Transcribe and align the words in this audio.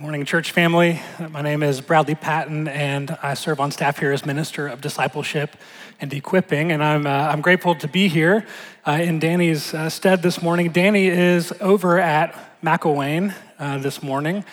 Morning, 0.00 0.24
church 0.24 0.52
family. 0.52 1.00
My 1.30 1.42
name 1.42 1.64
is 1.64 1.80
Bradley 1.80 2.14
Patton, 2.14 2.68
and 2.68 3.18
I 3.20 3.34
serve 3.34 3.58
on 3.58 3.72
staff 3.72 3.98
here 3.98 4.12
as 4.12 4.24
Minister 4.24 4.68
of 4.68 4.80
Discipleship 4.80 5.56
and 6.00 6.12
Equipping. 6.12 6.70
And 6.70 6.84
I'm, 6.84 7.04
uh, 7.04 7.10
I'm 7.10 7.40
grateful 7.40 7.74
to 7.74 7.88
be 7.88 8.06
here 8.06 8.46
uh, 8.86 8.92
in 8.92 9.18
Danny's 9.18 9.74
uh, 9.74 9.90
stead 9.90 10.22
this 10.22 10.40
morning. 10.40 10.70
Danny 10.70 11.08
is 11.08 11.52
over 11.60 11.98
at 11.98 12.32
McElwain 12.62 13.34
uh, 13.58 13.78
this 13.78 14.00
morning, 14.00 14.44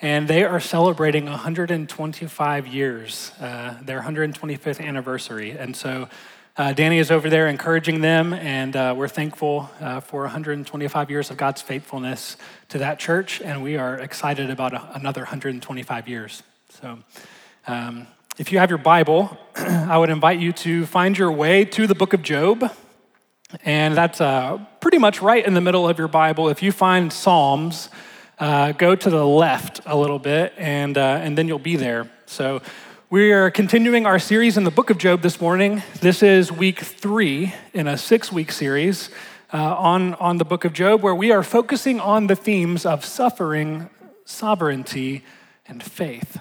and 0.00 0.26
they 0.26 0.42
are 0.42 0.58
celebrating 0.58 1.26
125 1.26 2.66
years, 2.66 3.30
uh, 3.40 3.74
their 3.82 4.00
125th 4.00 4.82
anniversary. 4.82 5.50
And 5.50 5.76
so 5.76 6.08
uh, 6.56 6.72
Danny 6.72 6.98
is 6.98 7.10
over 7.10 7.28
there 7.28 7.48
encouraging 7.48 8.00
them, 8.00 8.32
and 8.32 8.76
uh, 8.76 8.94
we're 8.96 9.08
thankful 9.08 9.68
uh, 9.80 9.98
for 9.98 10.20
125 10.20 11.10
years 11.10 11.30
of 11.32 11.36
God's 11.36 11.60
faithfulness 11.60 12.36
to 12.68 12.78
that 12.78 13.00
church, 13.00 13.40
and 13.40 13.60
we 13.60 13.76
are 13.76 13.98
excited 13.98 14.50
about 14.50 14.72
a, 14.72 14.94
another 14.94 15.22
125 15.22 16.08
years. 16.08 16.44
So, 16.68 16.98
um, 17.66 18.06
if 18.38 18.52
you 18.52 18.60
have 18.60 18.70
your 18.70 18.78
Bible, 18.78 19.36
I 19.56 19.98
would 19.98 20.10
invite 20.10 20.38
you 20.38 20.52
to 20.52 20.86
find 20.86 21.18
your 21.18 21.32
way 21.32 21.64
to 21.64 21.88
the 21.88 21.94
book 21.96 22.12
of 22.12 22.22
Job, 22.22 22.70
and 23.64 23.96
that's 23.96 24.20
uh, 24.20 24.58
pretty 24.80 24.98
much 24.98 25.20
right 25.20 25.44
in 25.44 25.54
the 25.54 25.60
middle 25.60 25.88
of 25.88 25.98
your 25.98 26.08
Bible. 26.08 26.48
If 26.50 26.62
you 26.62 26.70
find 26.70 27.12
Psalms, 27.12 27.88
uh, 28.38 28.70
go 28.70 28.94
to 28.94 29.10
the 29.10 29.26
left 29.26 29.80
a 29.86 29.96
little 29.96 30.20
bit, 30.20 30.52
and, 30.56 30.96
uh, 30.96 31.18
and 31.20 31.36
then 31.36 31.48
you'll 31.48 31.58
be 31.58 31.74
there. 31.74 32.08
So, 32.26 32.62
we 33.14 33.30
are 33.30 33.48
continuing 33.48 34.06
our 34.06 34.18
series 34.18 34.56
in 34.56 34.64
the 34.64 34.72
book 34.72 34.90
of 34.90 34.98
Job 34.98 35.22
this 35.22 35.40
morning. 35.40 35.84
This 36.00 36.20
is 36.20 36.50
week 36.50 36.80
three 36.80 37.54
in 37.72 37.86
a 37.86 37.96
six 37.96 38.32
week 38.32 38.50
series 38.50 39.08
uh, 39.52 39.76
on, 39.76 40.14
on 40.14 40.38
the 40.38 40.44
book 40.44 40.64
of 40.64 40.72
Job, 40.72 41.00
where 41.00 41.14
we 41.14 41.30
are 41.30 41.44
focusing 41.44 42.00
on 42.00 42.26
the 42.26 42.34
themes 42.34 42.84
of 42.84 43.04
suffering, 43.04 43.88
sovereignty, 44.24 45.22
and 45.68 45.80
faith. 45.80 46.40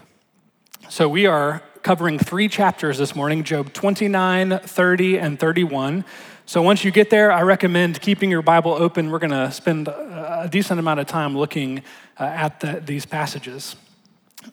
So 0.90 1.08
we 1.08 1.27
are 1.27 1.62
covering 1.84 2.18
three 2.18 2.48
chapters 2.48 2.98
this 2.98 3.16
morning 3.16 3.44
Job 3.44 3.71
29, 3.71 4.57
30, 4.57 5.20
and 5.20 5.40
31. 5.40 6.04
So 6.48 6.63
once 6.63 6.84
you 6.84 6.90
get 6.90 7.12
there, 7.12 7.32
I 7.32 7.44
recommend 7.44 8.01
keeping 8.01 8.32
your 8.32 8.41
Bible 8.41 8.74
open. 8.74 9.12
We're 9.12 9.20
going 9.20 9.29
to 9.29 9.51
spend 9.51 9.90
a 9.90 10.49
decent 10.51 10.79
amount 10.79 11.01
of 11.01 11.05
time 11.05 11.38
looking 11.38 11.84
uh, 12.20 12.24
at 12.24 12.62
the, 12.62 12.82
these 12.84 13.05
passages. 13.05 13.76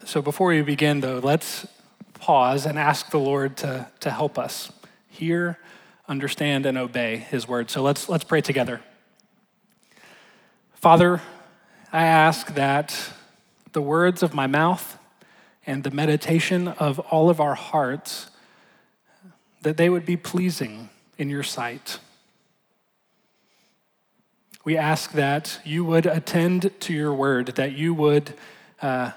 So 0.04 0.20
before 0.20 0.48
we 0.48 0.60
begin, 0.60 1.00
though, 1.00 1.20
let's 1.20 1.66
pause 2.20 2.66
and 2.66 2.78
ask 2.78 3.10
the 3.10 3.18
Lord 3.18 3.56
to, 3.58 3.88
to 4.00 4.10
help 4.10 4.38
us 4.38 4.70
hear, 5.08 5.58
understand, 6.08 6.66
and 6.66 6.76
obey 6.78 7.16
his 7.16 7.48
word. 7.48 7.70
So 7.70 7.82
let's, 7.82 8.08
let's 8.08 8.24
pray 8.24 8.40
together. 8.40 8.80
Father, 10.74 11.20
I 11.92 12.04
ask 12.04 12.54
that 12.54 13.12
the 13.72 13.82
words 13.82 14.22
of 14.22 14.34
my 14.34 14.46
mouth 14.46 14.98
and 15.66 15.82
the 15.82 15.90
meditation 15.90 16.68
of 16.68 16.98
all 16.98 17.30
of 17.30 17.40
our 17.40 17.54
hearts 17.54 18.30
that 19.62 19.76
they 19.76 19.88
would 19.88 20.06
be 20.06 20.16
pleasing 20.16 20.88
in 21.18 21.28
your 21.28 21.42
sight. 21.42 21.98
We 24.64 24.76
ask 24.76 25.12
that 25.12 25.60
you 25.64 25.84
would 25.84 26.06
attend 26.06 26.70
to 26.80 26.92
your 26.92 27.14
word, 27.14 27.48
that 27.56 27.72
you 27.72 27.94
would 27.94 28.34
uh, 28.82 29.12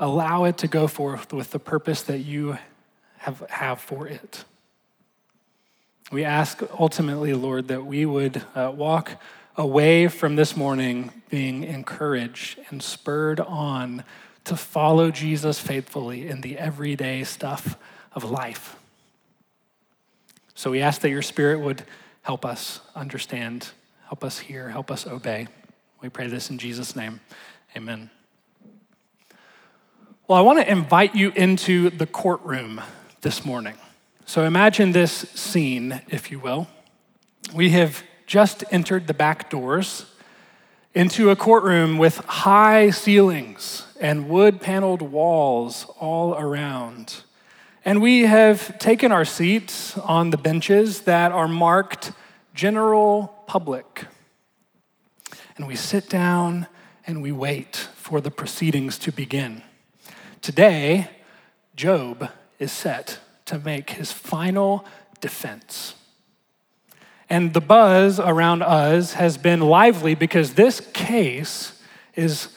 allow 0.00 0.44
it 0.44 0.58
to 0.58 0.66
go 0.66 0.88
forth 0.88 1.32
with 1.32 1.52
the 1.52 1.58
purpose 1.58 2.02
that 2.02 2.18
you 2.18 2.58
have, 3.18 3.44
have 3.50 3.80
for 3.80 4.08
it. 4.08 4.44
We 6.10 6.24
ask 6.24 6.60
ultimately, 6.78 7.34
Lord, 7.34 7.68
that 7.68 7.86
we 7.86 8.04
would 8.04 8.42
uh, 8.56 8.72
walk 8.74 9.12
away 9.56 10.08
from 10.08 10.34
this 10.34 10.56
morning 10.56 11.12
being 11.28 11.62
encouraged 11.62 12.58
and 12.70 12.82
spurred 12.82 13.38
on 13.38 14.02
to 14.44 14.56
follow 14.56 15.10
Jesus 15.10 15.60
faithfully 15.60 16.26
in 16.26 16.40
the 16.40 16.58
everyday 16.58 17.22
stuff 17.22 17.76
of 18.12 18.24
life. 18.24 18.76
So 20.54 20.70
we 20.70 20.80
ask 20.80 21.02
that 21.02 21.10
your 21.10 21.22
Spirit 21.22 21.60
would 21.60 21.84
help 22.22 22.44
us 22.44 22.80
understand, 22.96 23.68
help 24.08 24.24
us 24.24 24.38
hear, 24.38 24.70
help 24.70 24.90
us 24.90 25.06
obey. 25.06 25.46
We 26.00 26.08
pray 26.08 26.26
this 26.26 26.50
in 26.50 26.58
Jesus' 26.58 26.96
name. 26.96 27.20
Amen. 27.76 28.10
Well, 30.30 30.38
I 30.38 30.42
want 30.42 30.60
to 30.60 30.70
invite 30.70 31.16
you 31.16 31.32
into 31.34 31.90
the 31.90 32.06
courtroom 32.06 32.80
this 33.20 33.44
morning. 33.44 33.74
So 34.26 34.44
imagine 34.44 34.92
this 34.92 35.12
scene, 35.12 36.02
if 36.08 36.30
you 36.30 36.38
will. 36.38 36.68
We 37.52 37.70
have 37.70 38.04
just 38.28 38.62
entered 38.70 39.08
the 39.08 39.12
back 39.12 39.50
doors 39.50 40.06
into 40.94 41.30
a 41.30 41.34
courtroom 41.34 41.98
with 41.98 42.18
high 42.18 42.90
ceilings 42.90 43.88
and 44.00 44.28
wood 44.28 44.60
paneled 44.60 45.02
walls 45.02 45.86
all 45.98 46.38
around. 46.38 47.24
And 47.84 48.00
we 48.00 48.20
have 48.20 48.78
taken 48.78 49.10
our 49.10 49.24
seats 49.24 49.98
on 49.98 50.30
the 50.30 50.38
benches 50.38 51.00
that 51.00 51.32
are 51.32 51.48
marked 51.48 52.12
general 52.54 53.34
public. 53.48 54.06
And 55.56 55.66
we 55.66 55.74
sit 55.74 56.08
down 56.08 56.68
and 57.04 57.20
we 57.20 57.32
wait 57.32 57.74
for 57.96 58.20
the 58.20 58.30
proceedings 58.30 58.96
to 58.98 59.10
begin. 59.10 59.64
Today, 60.42 61.08
Job 61.76 62.30
is 62.58 62.72
set 62.72 63.18
to 63.46 63.58
make 63.58 63.90
his 63.90 64.10
final 64.10 64.84
defense. 65.20 65.94
And 67.28 67.52
the 67.52 67.60
buzz 67.60 68.18
around 68.18 68.62
us 68.62 69.14
has 69.14 69.36
been 69.36 69.60
lively 69.60 70.14
because 70.14 70.54
this 70.54 70.80
case 70.92 71.80
is 72.16 72.48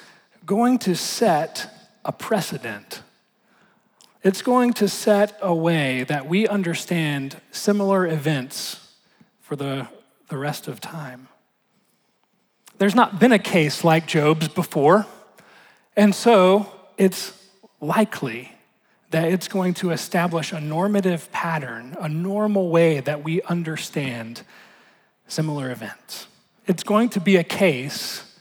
going 0.46 0.80
to 0.80 0.96
set 0.96 1.70
a 2.06 2.12
precedent. 2.12 3.02
It's 4.24 4.42
going 4.42 4.74
to 4.74 4.88
set 4.88 5.38
a 5.42 5.54
way 5.54 6.06
that 6.06 6.28
we 6.28 6.48
understand 6.48 7.42
similar 7.52 8.08
events 8.08 8.94
for 9.42 9.56
the, 9.58 9.90
the 10.30 10.38
rest 10.38 10.68
of 10.70 10.80
time. 10.80 11.28
There's 12.78 12.96
not 12.96 13.20
been 13.20 13.34
a 13.34 13.40
case 13.40 13.84
like 13.84 14.08
Job's 14.08 14.48
before, 14.48 15.06
and 15.96 16.16
so 16.16 16.72
it's 16.98 17.43
likely 17.84 18.52
that 19.12 19.32
it's 19.32 19.48
going 19.48 19.76
to 19.76 19.92
establish 19.92 20.52
a 20.52 20.60
normative 20.60 21.32
pattern, 21.32 21.96
a 22.00 22.10
normal 22.10 22.70
way 22.70 23.00
that 23.00 23.24
we 23.24 23.42
understand 23.44 24.42
similar 25.28 25.70
events. 25.70 26.28
It's 26.66 26.84
going 26.84 27.10
to 27.10 27.20
be 27.20 27.36
a 27.36 27.44
case, 27.44 28.40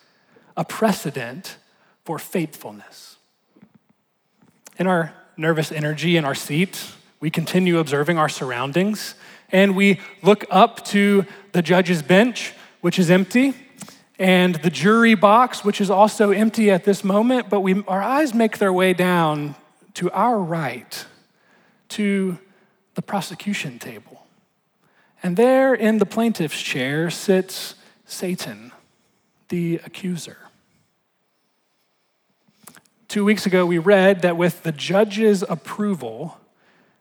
a 0.56 0.64
precedent 0.64 1.56
for 2.04 2.18
faithfulness. 2.18 3.16
In 4.78 4.86
our 4.86 5.12
nervous 5.36 5.72
energy 5.72 6.16
in 6.16 6.24
our 6.24 6.34
seat, 6.34 6.92
we 7.20 7.30
continue 7.30 7.78
observing 7.78 8.18
our 8.18 8.28
surroundings 8.28 9.14
and 9.50 9.76
we 9.76 10.00
look 10.22 10.46
up 10.50 10.84
to 10.86 11.26
the 11.52 11.60
judge's 11.60 12.02
bench, 12.02 12.54
which 12.80 12.98
is 12.98 13.10
empty, 13.10 13.54
and 14.22 14.54
the 14.54 14.70
jury 14.70 15.16
box, 15.16 15.64
which 15.64 15.80
is 15.80 15.90
also 15.90 16.30
empty 16.30 16.70
at 16.70 16.84
this 16.84 17.02
moment, 17.02 17.50
but 17.50 17.60
we, 17.60 17.82
our 17.88 18.00
eyes 18.00 18.32
make 18.32 18.58
their 18.58 18.72
way 18.72 18.92
down 18.92 19.56
to 19.94 20.08
our 20.12 20.38
right 20.38 21.06
to 21.88 22.38
the 22.94 23.02
prosecution 23.02 23.80
table. 23.80 24.24
And 25.24 25.36
there 25.36 25.74
in 25.74 25.98
the 25.98 26.06
plaintiff's 26.06 26.62
chair 26.62 27.10
sits 27.10 27.74
Satan, 28.06 28.70
the 29.48 29.80
accuser. 29.84 30.38
Two 33.08 33.24
weeks 33.24 33.44
ago, 33.44 33.66
we 33.66 33.78
read 33.78 34.22
that 34.22 34.36
with 34.36 34.62
the 34.62 34.70
judge's 34.70 35.42
approval, 35.48 36.38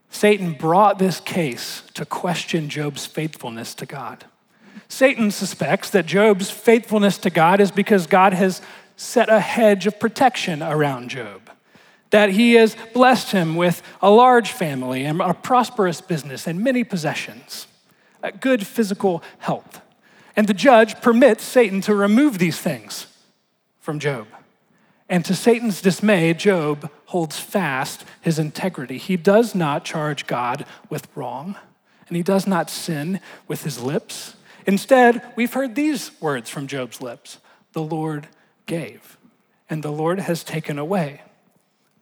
Satan 0.09 0.53
brought 0.53 0.97
this 0.97 1.19
case 1.19 1.83
to 1.93 2.03
question 2.03 2.67
Job's 2.67 3.05
faithfulness 3.05 3.75
to 3.75 3.85
God. 3.85 4.25
Satan 4.91 5.31
suspects 5.31 5.89
that 5.91 6.05
Job's 6.05 6.51
faithfulness 6.51 7.17
to 7.19 7.29
God 7.29 7.61
is 7.61 7.71
because 7.71 8.07
God 8.07 8.33
has 8.33 8.61
set 8.97 9.29
a 9.29 9.39
hedge 9.39 9.87
of 9.87 10.01
protection 10.01 10.61
around 10.61 11.09
Job, 11.09 11.49
that 12.09 12.31
he 12.31 12.55
has 12.55 12.75
blessed 12.93 13.31
him 13.31 13.55
with 13.55 13.81
a 14.01 14.11
large 14.11 14.51
family 14.51 15.05
and 15.05 15.21
a 15.21 15.33
prosperous 15.33 16.01
business 16.01 16.45
and 16.45 16.61
many 16.61 16.83
possessions, 16.83 17.67
good 18.41 18.67
physical 18.67 19.23
health. 19.39 19.79
And 20.35 20.45
the 20.45 20.53
judge 20.53 20.99
permits 21.01 21.45
Satan 21.45 21.79
to 21.81 21.95
remove 21.95 22.37
these 22.37 22.59
things 22.59 23.07
from 23.79 23.97
Job. 23.97 24.27
And 25.07 25.23
to 25.23 25.33
Satan's 25.33 25.81
dismay, 25.81 26.33
Job 26.33 26.91
holds 27.05 27.39
fast 27.39 28.03
his 28.19 28.37
integrity. 28.37 28.97
He 28.97 29.15
does 29.15 29.55
not 29.55 29.85
charge 29.85 30.27
God 30.27 30.65
with 30.89 31.07
wrong, 31.15 31.55
and 32.09 32.17
he 32.17 32.23
does 32.23 32.45
not 32.45 32.69
sin 32.69 33.21
with 33.47 33.63
his 33.63 33.81
lips. 33.81 34.35
Instead, 34.65 35.21
we've 35.35 35.53
heard 35.53 35.75
these 35.75 36.11
words 36.21 36.49
from 36.49 36.67
Job's 36.67 37.01
lips 37.01 37.39
The 37.73 37.81
Lord 37.81 38.27
gave, 38.65 39.17
and 39.69 39.83
the 39.83 39.91
Lord 39.91 40.19
has 40.19 40.43
taken 40.43 40.77
away. 40.77 41.21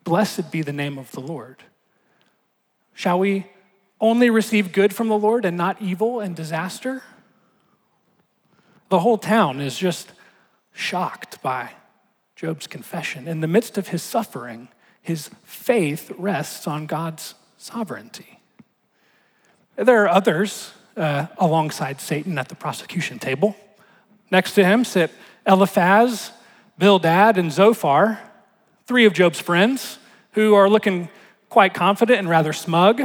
Blessed 0.04 0.52
be 0.52 0.62
the 0.62 0.74
name 0.74 0.98
of 0.98 1.12
the 1.12 1.22
Lord. 1.22 1.64
Shall 2.94 3.20
we 3.20 3.48
only 4.02 4.30
receive 4.30 4.72
good 4.72 4.94
from 4.94 5.08
the 5.08 5.18
Lord 5.18 5.46
and 5.46 5.56
not 5.56 5.82
evil 5.82 6.20
and 6.20 6.36
disaster? 6.36 7.04
The 8.90 9.00
whole 9.00 9.18
town 9.18 9.62
is 9.62 9.78
just 9.78 10.12
shocked 10.74 11.42
by 11.42 11.72
Job's 12.36 12.68
confession. 12.68 13.28
In 13.28 13.42
the 13.42 13.48
midst 13.48 13.78
of 13.78 13.90
his 13.90 14.02
suffering, 14.02 14.70
his 15.02 15.30
faith 15.44 16.12
rests 16.18 16.68
on 16.68 16.88
God's 16.88 17.36
sovereignty. 17.58 18.40
There 19.76 20.04
are 20.04 20.10
others 20.10 20.72
uh, 21.00 21.28
alongside 21.38 22.02
Satan 22.02 22.38
at 22.38 22.50
the 22.50 22.56
prosecution 22.56 23.18
table. 23.18 23.56
Next 24.30 24.54
to 24.54 24.64
him 24.64 24.86
sit 24.86 25.12
Eliphaz, 25.48 26.32
Bildad, 26.78 27.38
and 27.38 27.52
Zophar, 27.52 28.20
three 28.86 29.06
of 29.06 29.14
Job's 29.14 29.40
friends 29.40 29.98
who 30.34 30.54
are 30.54 30.70
looking 30.70 31.10
quite 31.50 31.74
confident 31.74 32.20
and 32.20 32.30
rather 32.30 32.54
smug 32.54 33.02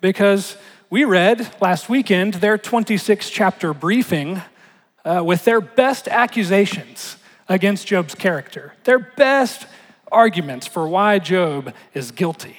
because 0.00 0.56
we 0.88 1.04
read 1.04 1.54
last 1.60 1.88
weekend 1.88 2.34
their 2.34 2.56
26 2.56 3.28
chapter 3.28 3.74
briefing 3.74 4.40
uh, 5.04 5.22
with 5.24 5.44
their 5.44 5.60
best 5.60 6.08
accusations 6.08 7.16
against 7.48 7.86
Job's 7.86 8.14
character, 8.14 8.74
their 8.84 8.98
best 8.98 9.66
arguments 10.10 10.66
for 10.66 10.86
why 10.86 11.18
Job 11.18 11.74
is 11.92 12.10
guilty. 12.10 12.56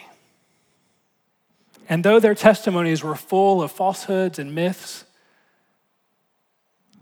And 1.90 2.04
though 2.04 2.20
their 2.20 2.36
testimonies 2.36 3.04
were 3.04 3.16
full 3.16 3.62
of 3.62 3.72
falsehoods 3.72 4.40
and 4.40 4.56
myths, 4.56 5.06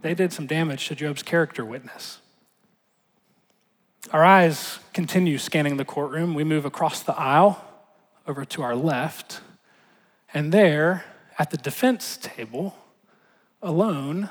they 0.02 0.14
did 0.14 0.34
some 0.34 0.48
damage 0.48 0.88
to 0.88 0.96
Job's 0.96 1.24
character 1.24 1.64
witness. 1.64 2.20
Our 4.12 4.26
eyes 4.26 4.80
continue 4.94 5.38
scanning 5.38 5.78
the 5.78 5.86
courtroom. 5.86 6.34
We 6.34 6.44
move 6.44 6.66
across 6.66 7.04
the 7.04 7.18
aisle 7.18 7.64
over 8.28 8.44
to 8.46 8.62
our 8.64 8.76
left, 8.76 9.42
and 10.34 10.52
there 10.52 11.06
at 11.38 11.52
the 11.52 11.58
defense 11.58 12.18
table, 12.22 12.76
alone, 13.62 14.30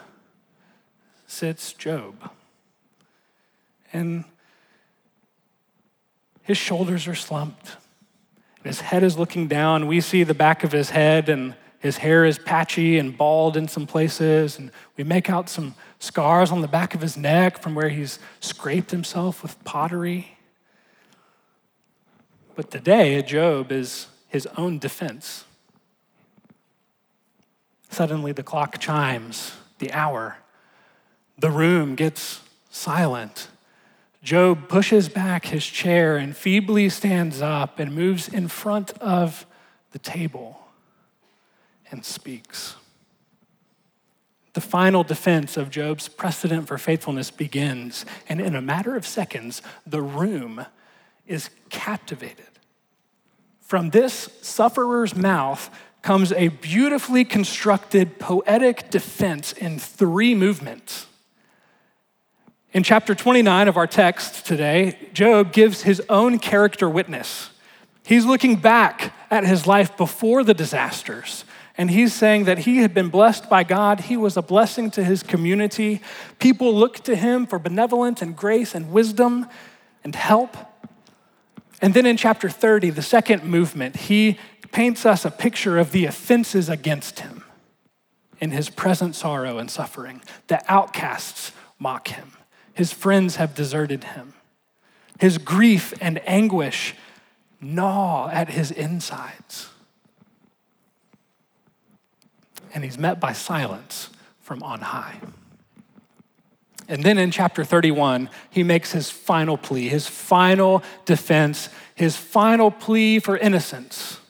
sits 1.26 1.72
Job. 1.72 2.30
And 3.92 4.24
his 6.42 6.58
shoulders 6.58 7.06
are 7.06 7.14
slumped, 7.14 7.76
his 8.64 8.80
head 8.80 9.02
is 9.02 9.18
looking 9.18 9.48
down. 9.48 9.86
We 9.86 10.00
see 10.00 10.22
the 10.22 10.34
back 10.34 10.64
of 10.64 10.72
his 10.72 10.90
head, 10.90 11.28
and 11.28 11.54
his 11.78 11.98
hair 11.98 12.24
is 12.24 12.38
patchy 12.38 12.98
and 12.98 13.16
bald 13.16 13.56
in 13.56 13.68
some 13.68 13.86
places. 13.86 14.58
And 14.58 14.70
we 14.96 15.04
make 15.04 15.30
out 15.30 15.48
some 15.48 15.74
scars 15.98 16.50
on 16.50 16.60
the 16.60 16.68
back 16.68 16.94
of 16.94 17.00
his 17.00 17.16
neck 17.16 17.58
from 17.62 17.74
where 17.74 17.88
he's 17.88 18.18
scraped 18.40 18.90
himself 18.90 19.42
with 19.42 19.62
pottery. 19.64 20.36
But 22.54 22.70
today, 22.70 23.22
Job 23.22 23.72
is 23.72 24.08
his 24.28 24.46
own 24.56 24.78
defense. 24.78 25.44
Suddenly, 27.88 28.32
the 28.32 28.42
clock 28.42 28.78
chimes, 28.78 29.54
the 29.78 29.92
hour. 29.92 30.36
The 31.38 31.50
room 31.50 31.94
gets 31.94 32.40
silent. 32.70 33.48
Job 34.22 34.68
pushes 34.68 35.08
back 35.08 35.46
his 35.46 35.64
chair 35.64 36.16
and 36.16 36.36
feebly 36.36 36.88
stands 36.88 37.40
up 37.40 37.78
and 37.78 37.94
moves 37.94 38.28
in 38.28 38.48
front 38.48 38.92
of 38.98 39.46
the 39.92 39.98
table 39.98 40.60
and 41.90 42.04
speaks. 42.04 42.76
The 44.52 44.60
final 44.60 45.04
defense 45.04 45.56
of 45.56 45.70
Job's 45.70 46.08
precedent 46.08 46.66
for 46.66 46.76
faithfulness 46.76 47.30
begins, 47.30 48.04
and 48.28 48.40
in 48.40 48.56
a 48.56 48.60
matter 48.60 48.96
of 48.96 49.06
seconds, 49.06 49.62
the 49.86 50.02
room 50.02 50.66
is 51.26 51.50
captivated. 51.70 52.46
From 53.60 53.90
this 53.90 54.28
sufferer's 54.42 55.14
mouth 55.14 55.70
comes 56.02 56.32
a 56.32 56.48
beautifully 56.48 57.24
constructed 57.24 58.18
poetic 58.18 58.90
defense 58.90 59.52
in 59.52 59.78
three 59.78 60.34
movements. 60.34 61.06
In 62.72 62.84
chapter 62.84 63.16
29 63.16 63.66
of 63.66 63.76
our 63.76 63.88
text 63.88 64.46
today, 64.46 64.96
Job 65.12 65.52
gives 65.52 65.82
his 65.82 66.00
own 66.08 66.38
character 66.38 66.88
witness. 66.88 67.50
He's 68.04 68.24
looking 68.24 68.56
back 68.56 69.12
at 69.28 69.44
his 69.44 69.66
life 69.66 69.96
before 69.96 70.44
the 70.44 70.54
disasters, 70.54 71.44
and 71.76 71.90
he's 71.90 72.14
saying 72.14 72.44
that 72.44 72.58
he 72.58 72.76
had 72.76 72.94
been 72.94 73.08
blessed 73.08 73.50
by 73.50 73.64
God. 73.64 74.02
He 74.02 74.16
was 74.16 74.36
a 74.36 74.42
blessing 74.42 74.92
to 74.92 75.02
his 75.02 75.24
community. 75.24 76.00
People 76.38 76.72
looked 76.72 77.04
to 77.06 77.16
him 77.16 77.44
for 77.44 77.58
benevolence 77.58 78.22
and 78.22 78.36
grace 78.36 78.72
and 78.72 78.92
wisdom 78.92 79.46
and 80.04 80.14
help. 80.14 80.56
And 81.82 81.92
then 81.92 82.06
in 82.06 82.16
chapter 82.16 82.48
30, 82.48 82.90
the 82.90 83.02
second 83.02 83.42
movement, 83.42 83.96
he 83.96 84.38
paints 84.70 85.04
us 85.04 85.24
a 85.24 85.30
picture 85.32 85.76
of 85.76 85.90
the 85.90 86.04
offenses 86.04 86.68
against 86.68 87.18
him 87.20 87.42
in 88.38 88.52
his 88.52 88.70
present 88.70 89.16
sorrow 89.16 89.58
and 89.58 89.68
suffering. 89.68 90.22
The 90.46 90.62
outcasts 90.72 91.50
mock 91.80 92.06
him. 92.08 92.36
His 92.80 92.94
friends 92.94 93.36
have 93.36 93.54
deserted 93.54 94.04
him. 94.04 94.32
His 95.18 95.36
grief 95.36 95.92
and 96.00 96.18
anguish 96.26 96.94
gnaw 97.60 98.30
at 98.30 98.48
his 98.48 98.70
insides. 98.70 99.68
And 102.72 102.82
he's 102.82 102.96
met 102.96 103.20
by 103.20 103.34
silence 103.34 104.08
from 104.40 104.62
on 104.62 104.80
high. 104.80 105.20
And 106.88 107.04
then 107.04 107.18
in 107.18 107.30
chapter 107.30 107.64
31, 107.64 108.30
he 108.48 108.62
makes 108.62 108.92
his 108.92 109.10
final 109.10 109.58
plea, 109.58 109.90
his 109.90 110.06
final 110.06 110.82
defense, 111.04 111.68
his 111.94 112.16
final 112.16 112.70
plea 112.70 113.18
for 113.18 113.36
innocence. 113.36 114.20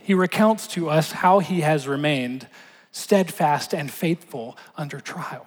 He 0.00 0.12
recounts 0.12 0.66
to 0.74 0.90
us 0.90 1.12
how 1.12 1.38
he 1.38 1.60
has 1.60 1.86
remained 1.86 2.48
steadfast 2.90 3.72
and 3.72 3.92
faithful 3.92 4.58
under 4.76 4.98
trial. 4.98 5.46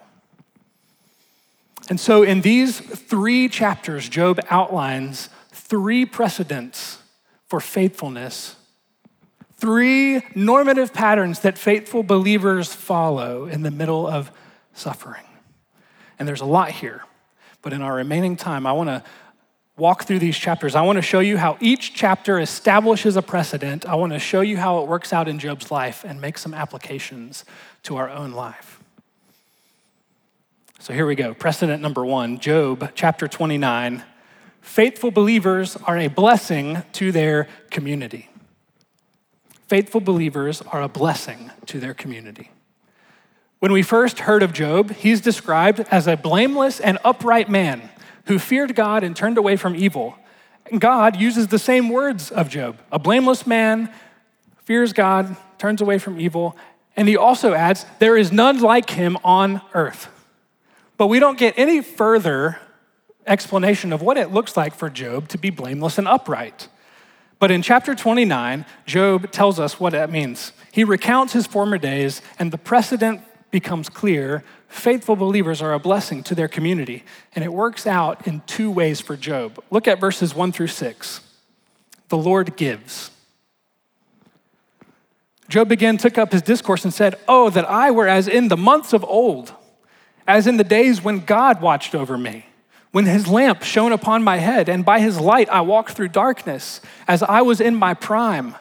And 1.90 1.98
so, 1.98 2.22
in 2.22 2.40
these 2.42 2.78
three 2.78 3.48
chapters, 3.48 4.08
Job 4.08 4.38
outlines 4.48 5.28
three 5.50 6.06
precedents 6.06 6.98
for 7.48 7.58
faithfulness, 7.58 8.54
three 9.56 10.22
normative 10.36 10.94
patterns 10.94 11.40
that 11.40 11.58
faithful 11.58 12.04
believers 12.04 12.72
follow 12.72 13.46
in 13.46 13.62
the 13.62 13.72
middle 13.72 14.06
of 14.06 14.30
suffering. 14.72 15.24
And 16.16 16.28
there's 16.28 16.40
a 16.40 16.46
lot 16.46 16.70
here, 16.70 17.02
but 17.60 17.72
in 17.72 17.82
our 17.82 17.96
remaining 17.96 18.36
time, 18.36 18.66
I 18.66 18.72
want 18.72 18.88
to 18.88 19.02
walk 19.76 20.04
through 20.04 20.20
these 20.20 20.38
chapters. 20.38 20.76
I 20.76 20.82
want 20.82 20.96
to 20.96 21.02
show 21.02 21.20
you 21.20 21.38
how 21.38 21.56
each 21.60 21.92
chapter 21.92 22.38
establishes 22.38 23.16
a 23.16 23.22
precedent. 23.22 23.84
I 23.84 23.96
want 23.96 24.12
to 24.12 24.20
show 24.20 24.42
you 24.42 24.58
how 24.58 24.78
it 24.80 24.86
works 24.86 25.12
out 25.12 25.26
in 25.26 25.40
Job's 25.40 25.72
life 25.72 26.04
and 26.04 26.20
make 26.20 26.38
some 26.38 26.54
applications 26.54 27.44
to 27.82 27.96
our 27.96 28.08
own 28.08 28.30
life. 28.30 28.79
So 30.82 30.94
here 30.94 31.04
we 31.04 31.14
go. 31.14 31.34
Precedent 31.34 31.82
number 31.82 32.06
one 32.06 32.38
Job 32.38 32.92
chapter 32.94 33.28
29. 33.28 34.02
Faithful 34.62 35.10
believers 35.10 35.76
are 35.84 35.98
a 35.98 36.08
blessing 36.08 36.82
to 36.92 37.12
their 37.12 37.48
community. 37.68 38.30
Faithful 39.68 40.00
believers 40.00 40.62
are 40.62 40.80
a 40.80 40.88
blessing 40.88 41.50
to 41.66 41.80
their 41.80 41.92
community. 41.92 42.50
When 43.58 43.72
we 43.72 43.82
first 43.82 44.20
heard 44.20 44.42
of 44.42 44.54
Job, 44.54 44.92
he's 44.92 45.20
described 45.20 45.80
as 45.90 46.06
a 46.06 46.16
blameless 46.16 46.80
and 46.80 46.96
upright 47.04 47.50
man 47.50 47.90
who 48.24 48.38
feared 48.38 48.74
God 48.74 49.04
and 49.04 49.14
turned 49.14 49.36
away 49.36 49.56
from 49.56 49.76
evil. 49.76 50.16
God 50.78 51.14
uses 51.14 51.48
the 51.48 51.58
same 51.58 51.90
words 51.90 52.30
of 52.30 52.48
Job 52.48 52.78
a 52.90 52.98
blameless 52.98 53.46
man, 53.46 53.92
fears 54.64 54.94
God, 54.94 55.36
turns 55.58 55.82
away 55.82 55.98
from 55.98 56.18
evil. 56.18 56.56
And 56.96 57.06
he 57.06 57.18
also 57.18 57.52
adds, 57.52 57.84
There 57.98 58.16
is 58.16 58.32
none 58.32 58.60
like 58.60 58.88
him 58.88 59.18
on 59.22 59.60
earth. 59.74 60.08
But 61.00 61.06
we 61.06 61.18
don't 61.18 61.38
get 61.38 61.54
any 61.56 61.80
further 61.80 62.58
explanation 63.26 63.90
of 63.94 64.02
what 64.02 64.18
it 64.18 64.32
looks 64.32 64.54
like 64.54 64.74
for 64.74 64.90
Job 64.90 65.28
to 65.28 65.38
be 65.38 65.48
blameless 65.48 65.96
and 65.96 66.06
upright. 66.06 66.68
But 67.38 67.50
in 67.50 67.62
chapter 67.62 67.94
29, 67.94 68.66
Job 68.84 69.30
tells 69.30 69.58
us 69.58 69.80
what 69.80 69.94
that 69.94 70.10
means. 70.10 70.52
He 70.72 70.84
recounts 70.84 71.32
his 71.32 71.46
former 71.46 71.78
days, 71.78 72.20
and 72.38 72.52
the 72.52 72.58
precedent 72.58 73.22
becomes 73.50 73.88
clear. 73.88 74.44
Faithful 74.68 75.16
believers 75.16 75.62
are 75.62 75.72
a 75.72 75.78
blessing 75.78 76.22
to 76.24 76.34
their 76.34 76.48
community, 76.48 77.02
and 77.34 77.42
it 77.42 77.54
works 77.54 77.86
out 77.86 78.26
in 78.26 78.42
two 78.46 78.70
ways 78.70 79.00
for 79.00 79.16
Job. 79.16 79.58
Look 79.70 79.88
at 79.88 80.00
verses 80.00 80.34
1 80.34 80.52
through 80.52 80.66
6. 80.66 81.20
The 82.10 82.18
Lord 82.18 82.58
gives. 82.58 83.10
Job 85.48 85.72
again 85.72 85.96
took 85.96 86.18
up 86.18 86.32
his 86.32 86.42
discourse 86.42 86.84
and 86.84 86.92
said, 86.92 87.14
Oh, 87.26 87.48
that 87.48 87.64
I 87.64 87.90
were 87.90 88.06
as 88.06 88.28
in 88.28 88.48
the 88.48 88.56
months 88.58 88.92
of 88.92 89.02
old 89.04 89.54
as 90.30 90.46
in 90.46 90.58
the 90.58 90.64
days 90.64 91.02
when 91.02 91.18
God 91.18 91.60
watched 91.60 91.92
over 91.92 92.16
me, 92.16 92.46
when 92.92 93.04
his 93.04 93.26
lamp 93.26 93.64
shone 93.64 93.90
upon 93.90 94.22
my 94.22 94.36
head, 94.36 94.68
and 94.68 94.84
by 94.84 95.00
his 95.00 95.18
light 95.18 95.48
I 95.48 95.60
walked 95.60 95.90
through 95.92 96.08
darkness, 96.08 96.80
as 97.08 97.22
I 97.24 97.42
was 97.42 97.60
in 97.60 97.74
my 97.74 97.94
prime, 97.94 98.54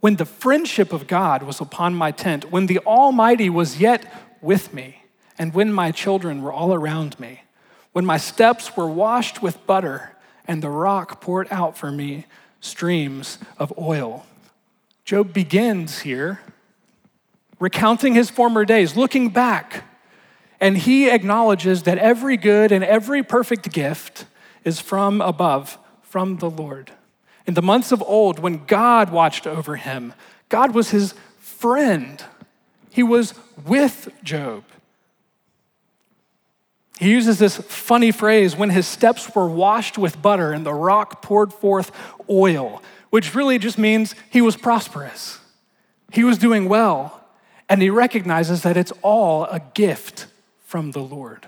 when 0.00 0.16
the 0.16 0.24
friendship 0.24 0.92
of 0.92 1.06
God 1.06 1.44
was 1.44 1.60
upon 1.60 1.94
my 1.94 2.10
tent, 2.10 2.50
when 2.50 2.66
the 2.66 2.80
Almighty 2.80 3.48
was 3.48 3.78
yet 3.78 4.12
with 4.40 4.74
me, 4.74 5.02
and 5.38 5.54
when 5.54 5.72
my 5.72 5.92
children 5.92 6.42
were 6.42 6.52
all 6.52 6.74
around 6.74 7.18
me, 7.20 7.42
when 7.92 8.04
my 8.04 8.16
steps 8.16 8.76
were 8.76 8.88
washed 8.88 9.40
with 9.40 9.64
butter, 9.64 10.16
and 10.48 10.60
the 10.60 10.70
rock 10.70 11.20
poured 11.20 11.46
out 11.52 11.78
for 11.78 11.92
me 11.92 12.26
streams 12.60 13.38
of 13.58 13.72
oil. 13.78 14.26
Job 15.04 15.32
begins 15.32 16.00
here 16.00 16.40
recounting 17.60 18.14
his 18.14 18.28
former 18.28 18.64
days, 18.64 18.96
looking 18.96 19.28
back 19.28 19.84
and 20.60 20.78
he 20.78 21.10
acknowledges 21.10 21.82
that 21.84 21.98
every 21.98 22.36
good 22.36 22.72
and 22.72 22.82
every 22.82 23.22
perfect 23.22 23.72
gift 23.72 24.26
is 24.64 24.80
from 24.80 25.20
above, 25.20 25.78
from 26.02 26.38
the 26.38 26.50
Lord. 26.50 26.92
In 27.46 27.54
the 27.54 27.62
months 27.62 27.92
of 27.92 28.02
old, 28.02 28.38
when 28.38 28.64
God 28.66 29.10
watched 29.10 29.46
over 29.46 29.76
him, 29.76 30.14
God 30.48 30.74
was 30.74 30.90
his 30.90 31.14
friend. 31.38 32.22
He 32.90 33.02
was 33.02 33.34
with 33.66 34.08
Job. 34.22 34.64
He 36.98 37.10
uses 37.10 37.38
this 37.38 37.58
funny 37.58 38.10
phrase 38.10 38.56
when 38.56 38.70
his 38.70 38.86
steps 38.86 39.34
were 39.34 39.48
washed 39.48 39.98
with 39.98 40.22
butter 40.22 40.52
and 40.52 40.64
the 40.64 40.72
rock 40.72 41.20
poured 41.20 41.52
forth 41.52 41.92
oil, 42.28 42.82
which 43.10 43.34
really 43.34 43.58
just 43.58 43.76
means 43.76 44.14
he 44.30 44.40
was 44.40 44.56
prosperous. 44.56 45.38
He 46.10 46.24
was 46.24 46.38
doing 46.38 46.68
well, 46.68 47.22
and 47.68 47.82
he 47.82 47.90
recognizes 47.90 48.62
that 48.62 48.78
it's 48.78 48.92
all 49.02 49.44
a 49.44 49.60
gift 49.74 50.26
from 50.66 50.90
the 50.90 51.00
Lord. 51.00 51.46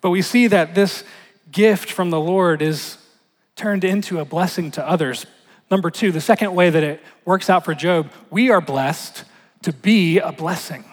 But 0.00 0.10
we 0.10 0.22
see 0.22 0.46
that 0.46 0.74
this 0.74 1.04
gift 1.52 1.92
from 1.92 2.08
the 2.08 2.18
Lord 2.18 2.62
is 2.62 2.96
turned 3.54 3.84
into 3.84 4.18
a 4.18 4.24
blessing 4.24 4.70
to 4.72 4.88
others. 4.88 5.26
Number 5.70 5.90
two, 5.90 6.10
the 6.10 6.22
second 6.22 6.54
way 6.54 6.70
that 6.70 6.82
it 6.82 7.02
works 7.26 7.50
out 7.50 7.66
for 7.66 7.74
Job, 7.74 8.10
we 8.30 8.50
are 8.50 8.62
blessed 8.62 9.24
to 9.62 9.74
be 9.74 10.18
a 10.18 10.32
blessing. 10.32 10.84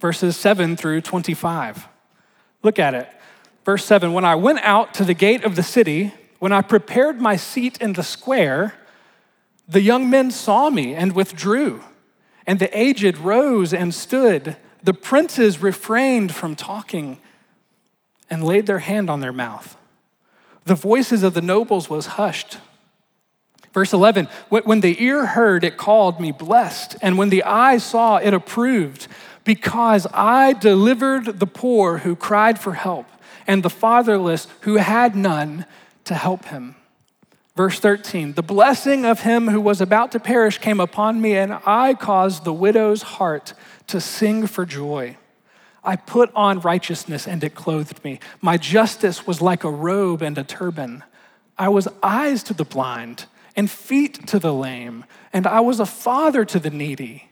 Verses 0.00 0.38
7 0.38 0.74
through 0.74 1.02
25. 1.02 1.86
Look 2.62 2.78
at 2.78 2.94
it. 2.94 3.08
Verse 3.66 3.84
7 3.84 4.14
When 4.14 4.24
I 4.24 4.36
went 4.36 4.60
out 4.60 4.94
to 4.94 5.04
the 5.04 5.14
gate 5.14 5.44
of 5.44 5.54
the 5.54 5.62
city, 5.62 6.14
when 6.38 6.52
I 6.52 6.62
prepared 6.62 7.20
my 7.20 7.36
seat 7.36 7.78
in 7.78 7.92
the 7.92 8.02
square, 8.02 8.74
the 9.68 9.82
young 9.82 10.08
men 10.08 10.30
saw 10.30 10.70
me 10.70 10.94
and 10.94 11.12
withdrew, 11.12 11.84
and 12.46 12.58
the 12.58 12.76
aged 12.76 13.18
rose 13.18 13.74
and 13.74 13.94
stood. 13.94 14.56
The 14.82 14.94
princes 14.94 15.62
refrained 15.62 16.34
from 16.34 16.56
talking 16.56 17.18
and 18.28 18.42
laid 18.42 18.66
their 18.66 18.80
hand 18.80 19.08
on 19.08 19.20
their 19.20 19.32
mouth. 19.32 19.76
The 20.64 20.74
voices 20.74 21.22
of 21.22 21.34
the 21.34 21.42
nobles 21.42 21.90
was 21.90 22.06
hushed. 22.06 22.58
Verse 23.72 23.92
11, 23.92 24.28
when 24.48 24.80
the 24.80 25.02
ear 25.02 25.24
heard, 25.24 25.64
it 25.64 25.76
called 25.76 26.20
me 26.20 26.30
blessed, 26.30 26.96
and 27.00 27.16
when 27.16 27.30
the 27.30 27.42
eye 27.42 27.78
saw, 27.78 28.16
it 28.18 28.34
approved, 28.34 29.08
because 29.44 30.06
I 30.12 30.52
delivered 30.52 31.40
the 31.40 31.46
poor 31.46 31.98
who 31.98 32.14
cried 32.14 32.58
for 32.58 32.74
help, 32.74 33.06
and 33.46 33.62
the 33.62 33.70
fatherless 33.70 34.46
who 34.60 34.76
had 34.76 35.16
none 35.16 35.64
to 36.04 36.14
help 36.14 36.44
him. 36.46 36.76
Verse 37.54 37.78
13, 37.78 38.32
the 38.32 38.42
blessing 38.42 39.04
of 39.04 39.20
him 39.20 39.48
who 39.48 39.60
was 39.60 39.82
about 39.82 40.12
to 40.12 40.20
perish 40.20 40.56
came 40.56 40.80
upon 40.80 41.20
me, 41.20 41.36
and 41.36 41.58
I 41.66 41.92
caused 41.92 42.44
the 42.44 42.52
widow's 42.52 43.02
heart 43.02 43.52
to 43.88 44.00
sing 44.00 44.46
for 44.46 44.64
joy. 44.64 45.18
I 45.84 45.96
put 45.96 46.30
on 46.34 46.60
righteousness, 46.60 47.28
and 47.28 47.44
it 47.44 47.54
clothed 47.54 48.02
me. 48.04 48.20
My 48.40 48.56
justice 48.56 49.26
was 49.26 49.42
like 49.42 49.64
a 49.64 49.70
robe 49.70 50.22
and 50.22 50.38
a 50.38 50.44
turban. 50.44 51.04
I 51.58 51.68
was 51.68 51.88
eyes 52.02 52.42
to 52.44 52.54
the 52.54 52.64
blind, 52.64 53.26
and 53.54 53.70
feet 53.70 54.26
to 54.28 54.38
the 54.38 54.54
lame, 54.54 55.04
and 55.30 55.46
I 55.46 55.60
was 55.60 55.78
a 55.78 55.86
father 55.86 56.46
to 56.46 56.58
the 56.58 56.70
needy. 56.70 57.28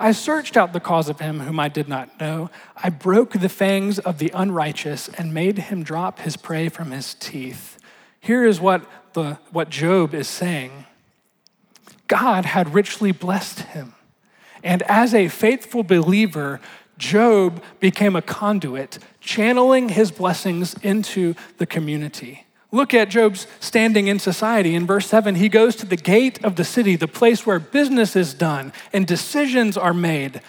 I 0.00 0.12
searched 0.12 0.56
out 0.56 0.72
the 0.72 0.80
cause 0.80 1.08
of 1.08 1.20
him 1.20 1.40
whom 1.40 1.60
I 1.60 1.68
did 1.68 1.88
not 1.88 2.18
know. 2.18 2.50
I 2.74 2.88
broke 2.88 3.34
the 3.34 3.50
fangs 3.50 3.98
of 3.98 4.18
the 4.18 4.32
unrighteous 4.34 5.08
and 5.10 5.32
made 5.34 5.58
him 5.58 5.84
drop 5.84 6.20
his 6.20 6.36
prey 6.36 6.70
from 6.70 6.90
his 6.90 7.14
teeth. 7.14 7.78
Here 8.20 8.44
is 8.44 8.60
what 8.60 8.84
the, 9.14 9.38
what 9.50 9.70
Job 9.70 10.14
is 10.14 10.28
saying 10.28 10.86
God 12.06 12.44
had 12.44 12.74
richly 12.74 13.12
blessed 13.12 13.60
him. 13.60 13.94
And 14.64 14.82
as 14.82 15.14
a 15.14 15.28
faithful 15.28 15.82
believer, 15.82 16.60
Job 16.98 17.62
became 17.78 18.16
a 18.16 18.20
conduit, 18.20 18.98
channeling 19.20 19.90
his 19.90 20.10
blessings 20.10 20.74
into 20.82 21.34
the 21.58 21.66
community. 21.66 22.46
Look 22.72 22.94
at 22.94 23.08
Job's 23.08 23.46
standing 23.58 24.06
in 24.06 24.18
society. 24.18 24.74
In 24.74 24.86
verse 24.86 25.06
7, 25.06 25.36
he 25.36 25.48
goes 25.48 25.74
to 25.76 25.86
the 25.86 25.96
gate 25.96 26.44
of 26.44 26.56
the 26.56 26.64
city, 26.64 26.94
the 26.96 27.08
place 27.08 27.46
where 27.46 27.58
business 27.58 28.14
is 28.14 28.34
done 28.34 28.72
and 28.92 29.06
decisions 29.06 29.76
are 29.76 29.94
made. 29.94 30.40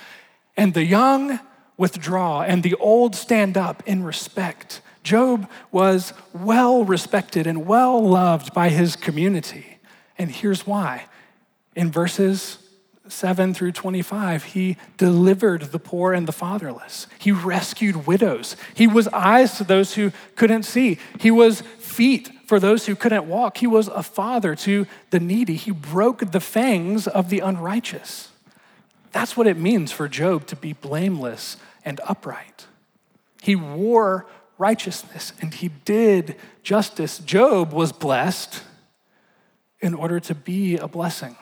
And 0.58 0.74
the 0.74 0.86
young 0.86 1.40
withdraw 1.78 2.42
and 2.42 2.64
the 2.64 2.76
old 2.76 3.16
stand 3.16 3.58
up 3.58 3.82
in 3.88 4.04
respect. 4.04 4.82
Job 5.04 5.50
was 5.72 6.14
well 6.34 6.84
respected 6.84 7.48
and 7.48 7.66
well 7.66 8.02
loved 8.02 8.54
by 8.54 8.70
his 8.70 8.96
community. 8.96 9.80
And 10.18 10.32
here's 10.32 10.68
why. 10.68 11.06
In 11.76 11.92
verses 11.92 12.60
7 13.08 13.54
through 13.54 13.72
25, 13.72 14.44
he 14.44 14.78
delivered 14.98 15.72
the 15.72 15.80
poor 15.80 16.14
and 16.14 16.28
the 16.28 16.32
fatherless. 16.32 17.08
He 17.20 17.32
rescued 17.32 18.08
widows. 18.08 18.56
He 18.74 18.88
was 18.88 19.08
eyes 19.10 19.58
to 19.58 19.64
those 19.64 19.96
who 19.96 20.12
couldn't 20.36 20.64
see. 20.64 20.98
He 21.20 21.32
was 21.32 21.62
feet 21.80 22.32
for 22.46 22.60
those 22.60 22.86
who 22.86 22.96
couldn't 22.96 23.28
walk. 23.28 23.58
He 23.58 23.68
was 23.68 23.88
a 23.88 24.04
father 24.04 24.56
to 24.56 24.86
the 25.10 25.20
needy. 25.20 25.56
He 25.56 25.72
broke 25.72 26.32
the 26.32 26.40
fangs 26.40 27.08
of 27.08 27.30
the 27.30 27.40
unrighteous. 27.40 28.30
That's 29.12 29.36
what 29.36 29.48
it 29.48 29.58
means 29.58 29.92
for 29.92 30.08
Job 30.08 30.46
to 30.48 30.56
be 30.56 30.74
blameless 30.74 31.58
and 31.84 32.00
upright. 32.06 32.68
He 33.42 33.56
wore 33.56 34.28
righteousness 34.62 35.34
and 35.42 35.54
he 35.54 35.70
did 35.86 36.36
justice. 36.62 37.18
Job 37.20 37.74
was 37.74 37.92
blessed 37.92 38.62
in 39.82 39.96
order 39.96 40.20
to 40.20 40.36
be 40.36 40.78
a 40.78 40.88
blessing. 40.88 41.36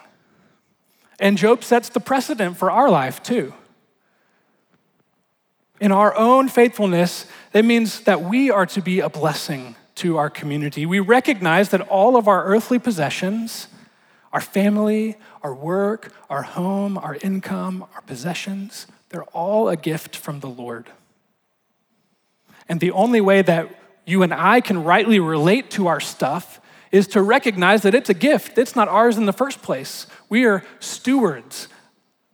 And 1.19 1.37
Job 1.37 1.63
sets 1.63 1.89
the 1.89 1.99
precedent 1.99 2.57
for 2.57 2.71
our 2.71 2.89
life 2.89 3.21
too. 3.21 3.53
In 5.81 5.91
our 5.91 6.15
own 6.15 6.47
faithfulness, 6.47 7.25
that 7.51 7.65
means 7.65 8.01
that 8.01 8.21
we 8.21 8.49
are 8.49 8.65
to 8.67 8.81
be 8.81 9.01
a 9.01 9.09
blessing 9.09 9.75
to 9.95 10.17
our 10.17 10.29
community. 10.29 10.85
We 10.85 10.99
recognize 11.01 11.69
that 11.69 11.81
all 11.81 12.15
of 12.15 12.27
our 12.27 12.45
earthly 12.45 12.79
possessions, 12.79 13.67
our 14.31 14.41
family, 14.41 15.17
our 15.43 15.53
work, 15.53 16.13
our 16.29 16.43
home, 16.43 16.97
our 16.97 17.17
income, 17.21 17.85
our 17.93 18.01
possessions, 18.01 18.87
they're 19.09 19.23
all 19.25 19.67
a 19.67 19.75
gift 19.75 20.15
from 20.15 20.39
the 20.39 20.47
Lord. 20.47 20.89
And 22.69 22.79
the 22.79 22.91
only 22.91 23.19
way 23.19 23.41
that 23.41 23.69
you 24.05 24.23
and 24.23 24.33
I 24.33 24.61
can 24.61 24.83
rightly 24.83 25.19
relate 25.19 25.71
to 25.71 25.87
our 25.87 25.99
stuff 25.99 26.61
is 26.91 27.07
to 27.07 27.21
recognize 27.21 27.81
that 27.81 27.93
it's 27.93 28.09
a 28.09 28.13
gift. 28.13 28.57
It's 28.57 28.75
not 28.75 28.87
ours 28.87 29.17
in 29.17 29.25
the 29.25 29.33
first 29.33 29.61
place. 29.61 30.07
We 30.29 30.45
are 30.45 30.63
stewards 30.79 31.67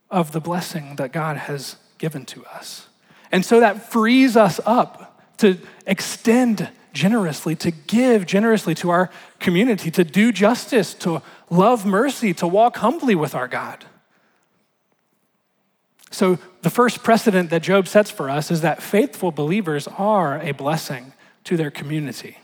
of 0.10 0.32
the 0.32 0.40
blessing 0.40 0.98
that 0.98 1.12
God 1.12 1.38
has 1.38 1.78
given 1.98 2.26
to 2.28 2.46
us. 2.46 2.88
And 3.32 3.44
so 3.44 3.60
that 3.60 3.92
frees 3.92 4.38
us 4.38 4.60
up 4.66 5.22
to 5.38 5.58
extend 5.86 6.70
generously, 6.94 7.56
to 7.58 7.72
give 7.72 8.26
generously 8.26 8.74
to 8.76 8.90
our 8.90 9.10
community, 9.40 9.92
to 9.92 10.04
do 10.04 10.32
justice, 10.32 10.94
to 10.94 11.22
love 11.50 11.86
mercy, 11.86 12.34
to 12.36 12.48
walk 12.48 12.78
humbly 12.78 13.16
with 13.16 13.36
our 13.36 13.48
God. 13.48 13.84
So, 16.12 16.40
the 16.62 16.70
first 16.70 17.04
precedent 17.04 17.50
that 17.50 17.62
Job 17.62 17.88
sets 17.88 18.10
for 18.10 18.30
us 18.30 18.50
is 18.50 18.62
that 18.62 18.82
faithful 18.82 19.32
believers 19.32 19.88
are 19.88 20.40
a 20.42 20.52
blessing 20.52 21.14
to 21.44 21.58
their 21.58 21.72
community. 21.72 22.38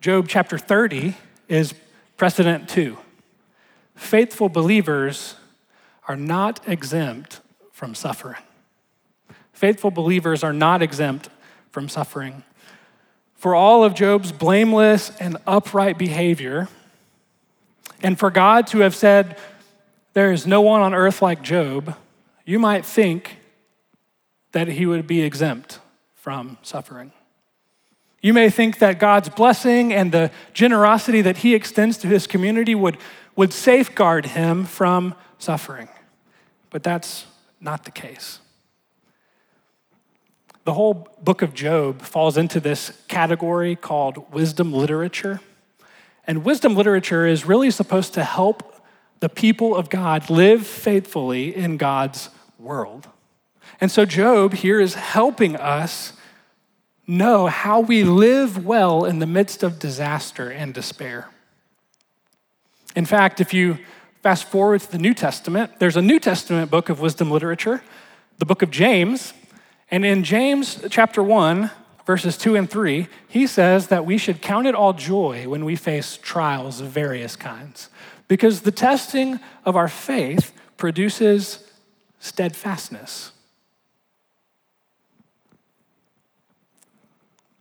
Job 0.00 0.26
chapter 0.28 0.58
30 0.58 1.16
is 1.48 1.74
precedent 2.16 2.68
two. 2.68 2.98
Faithful 3.94 4.48
believers 4.48 5.36
are 6.06 6.16
not 6.16 6.60
exempt 6.68 7.40
from 7.72 7.94
suffering. 7.94 8.42
Faithful 9.52 9.90
believers 9.90 10.44
are 10.44 10.52
not 10.52 10.82
exempt 10.82 11.30
from 11.70 11.88
suffering. 11.88 12.42
For 13.34 13.54
all 13.54 13.84
of 13.84 13.94
Job's 13.94 14.32
blameless 14.32 15.10
and 15.18 15.36
upright 15.46 15.96
behavior, 15.96 16.68
and 18.02 18.18
for 18.18 18.30
God 18.30 18.66
to 18.68 18.80
have 18.80 18.94
said, 18.94 19.38
there 20.14 20.32
is 20.32 20.46
no 20.46 20.60
one 20.60 20.80
on 20.80 20.94
earth 20.94 21.20
like 21.20 21.42
Job, 21.42 21.96
you 22.46 22.58
might 22.58 22.86
think 22.86 23.38
that 24.52 24.68
he 24.68 24.86
would 24.86 25.06
be 25.06 25.20
exempt 25.22 25.80
from 26.14 26.56
suffering. 26.62 27.12
You 28.22 28.32
may 28.32 28.48
think 28.48 28.78
that 28.78 28.98
God's 28.98 29.28
blessing 29.28 29.92
and 29.92 30.10
the 30.10 30.30
generosity 30.54 31.20
that 31.20 31.38
he 31.38 31.54
extends 31.54 31.98
to 31.98 32.06
his 32.06 32.26
community 32.26 32.74
would, 32.74 32.96
would 33.36 33.52
safeguard 33.52 34.26
him 34.26 34.64
from 34.64 35.14
suffering. 35.38 35.88
But 36.70 36.82
that's 36.82 37.26
not 37.60 37.84
the 37.84 37.90
case. 37.90 38.38
The 40.64 40.72
whole 40.72 41.08
book 41.22 41.42
of 41.42 41.52
Job 41.52 42.00
falls 42.00 42.38
into 42.38 42.60
this 42.60 42.92
category 43.08 43.76
called 43.76 44.32
wisdom 44.32 44.72
literature. 44.72 45.40
And 46.26 46.44
wisdom 46.44 46.74
literature 46.74 47.26
is 47.26 47.44
really 47.44 47.70
supposed 47.70 48.14
to 48.14 48.24
help 48.24 48.73
the 49.24 49.30
people 49.30 49.74
of 49.74 49.88
God 49.88 50.28
live 50.28 50.66
faithfully 50.66 51.56
in 51.56 51.78
God's 51.78 52.28
world. 52.58 53.08
And 53.80 53.90
so, 53.90 54.04
Job 54.04 54.52
here 54.52 54.78
is 54.78 54.96
helping 54.96 55.56
us 55.56 56.12
know 57.06 57.46
how 57.46 57.80
we 57.80 58.04
live 58.04 58.66
well 58.66 59.06
in 59.06 59.20
the 59.20 59.26
midst 59.26 59.62
of 59.62 59.78
disaster 59.78 60.50
and 60.50 60.74
despair. 60.74 61.30
In 62.94 63.06
fact, 63.06 63.40
if 63.40 63.54
you 63.54 63.78
fast 64.22 64.44
forward 64.44 64.82
to 64.82 64.92
the 64.92 64.98
New 64.98 65.14
Testament, 65.14 65.78
there's 65.78 65.96
a 65.96 66.02
New 66.02 66.20
Testament 66.20 66.70
book 66.70 66.90
of 66.90 67.00
wisdom 67.00 67.30
literature, 67.30 67.82
the 68.36 68.44
book 68.44 68.60
of 68.60 68.70
James. 68.70 69.32
And 69.90 70.04
in 70.04 70.22
James 70.22 70.84
chapter 70.90 71.22
1, 71.22 71.70
verses 72.04 72.36
2 72.36 72.56
and 72.56 72.68
3, 72.68 73.08
he 73.26 73.46
says 73.46 73.86
that 73.86 74.04
we 74.04 74.18
should 74.18 74.42
count 74.42 74.66
it 74.66 74.74
all 74.74 74.92
joy 74.92 75.48
when 75.48 75.64
we 75.64 75.76
face 75.76 76.18
trials 76.18 76.82
of 76.82 76.88
various 76.88 77.36
kinds, 77.36 77.88
because 78.28 78.62
the 78.62 78.70
testing 78.70 79.40
of 79.64 79.76
our 79.76 79.88
faith 79.88 80.52
produces 80.76 81.70
steadfastness. 82.18 83.32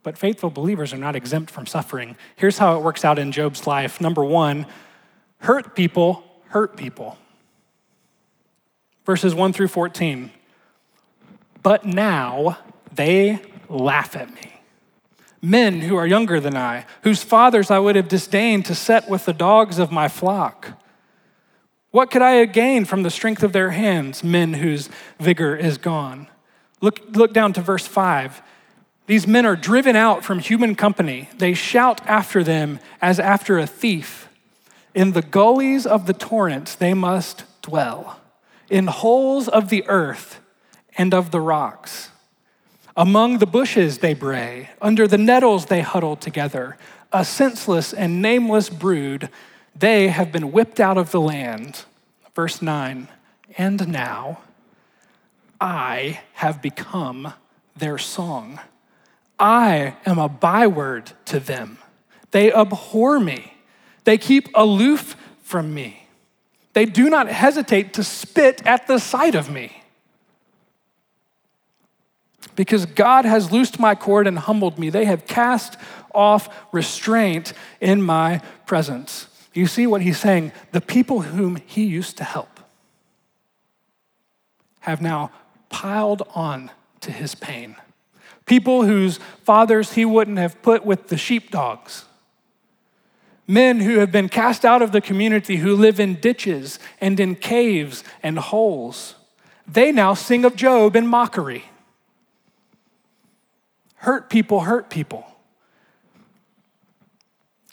But 0.04 0.18
faithful 0.18 0.50
believers 0.50 0.94
are 0.94 0.98
not 0.98 1.16
exempt 1.16 1.50
from 1.50 1.66
suffering. 1.66 2.18
Here's 2.36 2.58
how 2.58 2.78
it 2.78 2.84
works 2.84 3.06
out 3.06 3.18
in 3.18 3.32
Job's 3.32 3.66
life. 3.66 4.02
Number 4.02 4.24
one, 4.24 4.66
hurt 5.40 5.76
people 5.76 6.24
hurt 6.54 6.78
people. 6.78 7.18
Verses 9.06 9.34
1 9.34 9.54
through 9.54 9.70
14. 9.70 10.32
But 11.64 11.84
now 11.84 12.60
they 12.94 13.42
laugh 13.68 14.16
at 14.16 14.34
me. 14.34 14.53
Men 15.46 15.82
who 15.82 15.98
are 15.98 16.08
younger 16.08 16.40
than 16.40 16.56
I, 16.56 16.86
whose 17.02 17.22
fathers 17.22 17.70
I 17.70 17.78
would 17.78 17.98
have 17.98 18.08
disdained 18.08 18.66
to 18.68 18.76
set 18.76 19.10
with 19.10 19.26
the 19.26 19.34
dogs 19.34 19.78
of 19.78 19.92
my 19.92 20.08
flock. 20.08 20.80
What 21.92 22.10
could 22.10 22.22
I 22.22 22.46
gain 22.46 22.86
from 22.86 23.04
the 23.04 23.12
strength 23.12 23.44
of 23.44 23.52
their 23.52 23.72
hands, 23.72 24.24
men 24.24 24.54
whose 24.54 24.90
vigor 25.20 25.54
is 25.54 25.78
gone? 25.78 26.28
Look, 26.80 27.02
look 27.12 27.34
down 27.34 27.52
to 27.54 27.62
verse 27.62 27.86
5. 27.86 28.42
These 29.06 29.28
men 29.28 29.46
are 29.46 29.58
driven 29.58 29.98
out 29.98 30.24
from 30.24 30.40
human 30.40 30.76
company. 30.76 31.28
They 31.38 31.54
shout 31.54 32.00
after 32.08 32.42
them 32.42 32.80
as 33.02 33.20
after 33.20 33.60
a 33.60 33.68
thief. 33.68 34.30
In 34.96 35.12
the 35.12 35.22
gullies 35.22 35.86
of 35.86 36.08
the 36.08 36.14
torrents 36.14 36.74
they 36.74 36.94
must 36.94 37.44
dwell, 37.62 38.22
in 38.70 38.88
holes 38.88 39.50
of 39.50 39.68
the 39.68 39.84
earth 39.90 40.40
and 40.98 41.14
of 41.14 41.32
the 41.32 41.42
rocks. 41.42 42.12
Among 42.96 43.40
the 43.40 43.48
bushes 43.48 44.00
they 44.00 44.14
bray, 44.14 44.70
under 44.82 45.08
the 45.08 45.18
nettles 45.18 45.66
they 45.66 45.82
huddle 45.82 46.16
together. 46.16 46.78
A 47.12 47.26
senseless 47.26 47.94
and 47.94 48.22
nameless 48.22 48.70
brood, 48.70 49.30
they 49.76 50.10
have 50.10 50.32
been 50.32 50.52
whipped 50.52 50.80
out 50.80 50.98
of 50.98 51.12
the 51.12 51.22
land. 51.22 51.86
Verse 52.36 52.62
9, 52.62 53.08
and 53.58 53.88
now 53.88 54.42
I 55.60 56.22
have 56.34 56.62
become 56.62 57.34
their 57.76 57.98
song. 57.98 58.60
I 59.40 59.96
am 60.06 60.20
a 60.20 60.30
byword 60.30 61.12
to 61.26 61.40
them. 61.40 61.80
They 62.32 62.52
abhor 62.52 63.20
me. 63.20 63.54
They 64.04 64.18
keep 64.18 64.50
aloof 64.56 65.16
from 65.42 65.74
me. 65.74 66.08
They 66.74 66.86
do 66.86 67.10
not 67.10 67.28
hesitate 67.28 67.94
to 67.94 68.04
spit 68.04 68.66
at 68.66 68.88
the 68.88 69.00
sight 69.00 69.36
of 69.36 69.50
me. 69.50 69.83
Because 72.56 72.86
God 72.86 73.26
has 73.26 73.52
loosed 73.52 73.80
my 73.80 73.96
cord 73.96 74.28
and 74.28 74.38
humbled 74.38 74.78
me, 74.78 74.90
they 74.90 75.06
have 75.06 75.26
cast 75.26 75.78
off 76.14 76.50
restraint 76.72 77.54
in 77.82 78.02
my 78.02 78.42
presence. 78.66 79.28
You 79.54 79.68
see 79.68 79.88
what 79.88 80.02
he's 80.02 80.20
saying? 80.20 80.52
The 80.72 80.82
people 80.82 81.22
whom 81.22 81.58
he 81.66 81.86
used 81.86 82.18
to 82.18 82.24
help 82.24 82.60
have 84.82 85.02
now 85.02 85.32
piled 85.70 86.24
on 86.36 86.72
to 87.02 87.12
his 87.12 87.36
pain. 87.36 87.76
People 88.46 88.84
whose 88.84 89.20
fathers 89.44 89.94
he 89.94 90.06
wouldn't 90.06 90.38
have 90.38 90.62
put 90.62 90.86
with 90.86 91.08
the 91.08 91.18
sheepdogs. 91.18 92.06
Men 93.48 93.80
who 93.80 94.00
have 94.00 94.12
been 94.12 94.30
cast 94.30 94.66
out 94.66 94.82
of 94.82 94.92
the 94.92 95.02
community, 95.02 95.58
who 95.58 95.76
live 95.76 96.00
in 96.00 96.16
ditches 96.16 96.80
and 97.00 97.20
in 97.20 97.36
caves 97.36 98.04
and 98.22 98.38
holes. 98.38 99.16
They 99.68 99.92
now 99.92 100.14
sing 100.14 100.46
of 100.46 100.56
Job 100.56 100.96
in 100.96 101.08
mockery. 101.08 101.66
Hurt 104.04 104.30
people 104.30 104.60
hurt 104.60 104.90
people. 104.90 105.26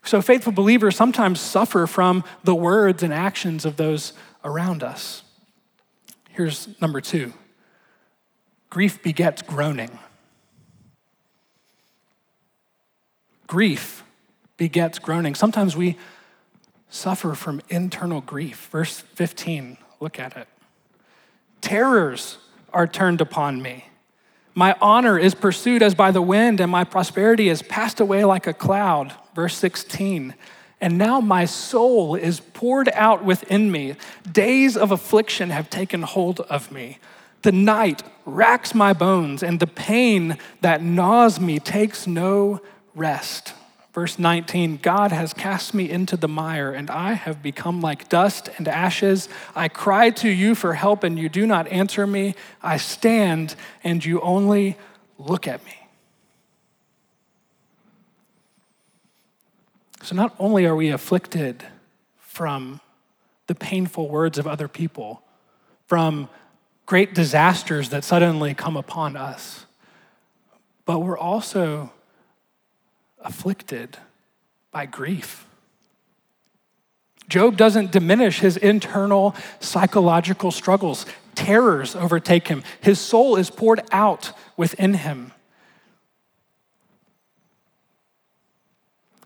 So, 0.05 0.23
faithful 0.23 0.53
believers 0.53 0.95
sometimes 0.95 1.41
suffer 1.41 1.89
from 1.89 2.23
the 2.45 2.55
words 2.55 3.03
and 3.03 3.13
actions 3.13 3.65
of 3.65 3.77
those 3.77 4.13
around 4.45 4.85
us. 4.85 5.25
Here's 6.29 6.81
number 6.81 7.01
two 7.01 7.33
grief 8.71 9.03
begets 9.03 9.43
groaning. 9.43 9.99
Grief 13.49 14.05
begets 14.57 15.01
groaning. 15.01 15.35
Sometimes 15.35 15.77
we 15.77 15.97
suffer 16.91 17.35
from 17.35 17.61
internal 17.69 18.21
grief. 18.21 18.69
Verse 18.71 19.01
15, 19.01 19.79
look 19.99 20.21
at 20.21 20.37
it. 20.37 20.47
Terrors 21.61 22.39
are 22.73 22.87
turned 22.87 23.21
upon 23.21 23.61
me. 23.61 23.90
My 24.55 24.77
honor 24.81 25.19
is 25.19 25.35
pursued 25.35 25.83
as 25.83 25.95
by 25.95 26.11
the 26.11 26.23
wind, 26.23 26.61
and 26.61 26.71
my 26.71 26.85
prosperity 26.85 27.49
is 27.49 27.63
passed 27.63 28.01
away 28.01 28.25
like 28.25 28.47
a 28.47 28.53
cloud. 28.53 29.15
Verse 29.35 29.57
16. 29.57 30.35
And 30.81 30.99
now 30.99 31.21
my 31.21 31.45
soul 31.45 32.15
is 32.15 32.41
poured 32.41 32.89
out 32.95 33.25
within 33.25 33.71
me. 33.71 33.97
Days 34.31 34.77
of 34.77 34.91
affliction 34.91 35.51
have 35.51 35.71
taken 35.71 36.03
hold 36.03 36.41
of 36.41 36.73
me. 36.73 36.99
The 37.43 37.53
night 37.53 38.03
racks 38.27 38.75
my 38.75 38.93
bones, 38.93 39.43
and 39.43 39.61
the 39.61 39.67
pain 39.67 40.37
that 40.61 40.83
gnaws 40.83 41.39
me 41.39 41.59
takes 41.59 42.07
no 42.07 42.61
rest. 42.95 43.55
Verse 43.93 44.19
19 44.19 44.77
God 44.77 45.11
has 45.11 45.35
cast 45.35 45.75
me 45.75 45.91
into 45.91 46.17
the 46.17 46.29
mire, 46.29 46.73
and 46.73 46.91
I 46.91 47.15
have 47.15 47.43
become 47.43 47.81
like 47.81 48.09
dust 48.09 48.49
and 48.57 48.69
ashes. 48.69 49.29
I 49.55 49.69
cry 49.69 50.11
to 50.11 50.29
you 50.29 50.55
for 50.55 50.75
help, 50.75 51.03
and 51.03 51.19
you 51.19 51.29
do 51.29 51.47
not 51.47 51.67
answer 51.69 52.07
me. 52.07 52.35
I 52.63 52.77
stand, 52.77 53.57
and 53.83 54.05
you 54.05 54.21
only 54.21 54.77
look 55.19 55.49
at 55.49 55.65
me. 55.65 55.75
So, 60.03 60.15
not 60.15 60.35
only 60.39 60.67
are 60.67 60.77
we 60.77 60.89
afflicted 60.89 61.65
from 62.19 62.81
the 63.49 63.55
painful 63.55 64.09
words 64.09 64.39
of 64.39 64.47
other 64.47 64.69
people, 64.69 65.23
from 65.87 66.29
great 66.87 67.13
disasters 67.13 67.89
that 67.91 68.05
suddenly 68.05 68.55
come 68.55 68.77
upon 68.77 69.17
us, 69.17 69.67
but 70.85 71.01
we're 71.01 71.19
also 71.19 71.93
afflicted 73.23 73.99
by 74.71 74.87
grief. 74.87 75.47
Job 77.29 77.57
doesn't 77.57 77.93
diminish 77.93 78.41
his 78.41 78.57
internal 78.57 79.37
psychological 79.61 80.51
struggles. 80.51 81.07
Terrors 81.37 81.95
overtake 81.95 82.49
him. 82.49 82.65
His 82.81 82.99
soul 82.99 83.37
is 83.37 83.51
poured 83.51 83.81
out 83.93 84.33
within 84.57 84.95
him. 84.95 85.33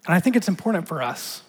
And 0.06 0.14
I 0.14 0.20
think 0.20 0.36
it's 0.36 0.48
important 0.48 0.86
for 0.86 1.02
us 1.02 1.42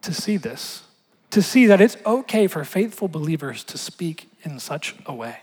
to 0.00 0.14
see 0.14 0.38
this, 0.38 0.82
to 1.30 1.42
see 1.42 1.66
that 1.66 1.82
it's 1.82 1.98
okay 2.06 2.46
for 2.46 2.64
faithful 2.64 3.06
believers 3.06 3.62
to 3.64 3.76
speak 3.76 4.30
in 4.44 4.58
such 4.58 4.94
a 5.04 5.14
way. 5.14 5.40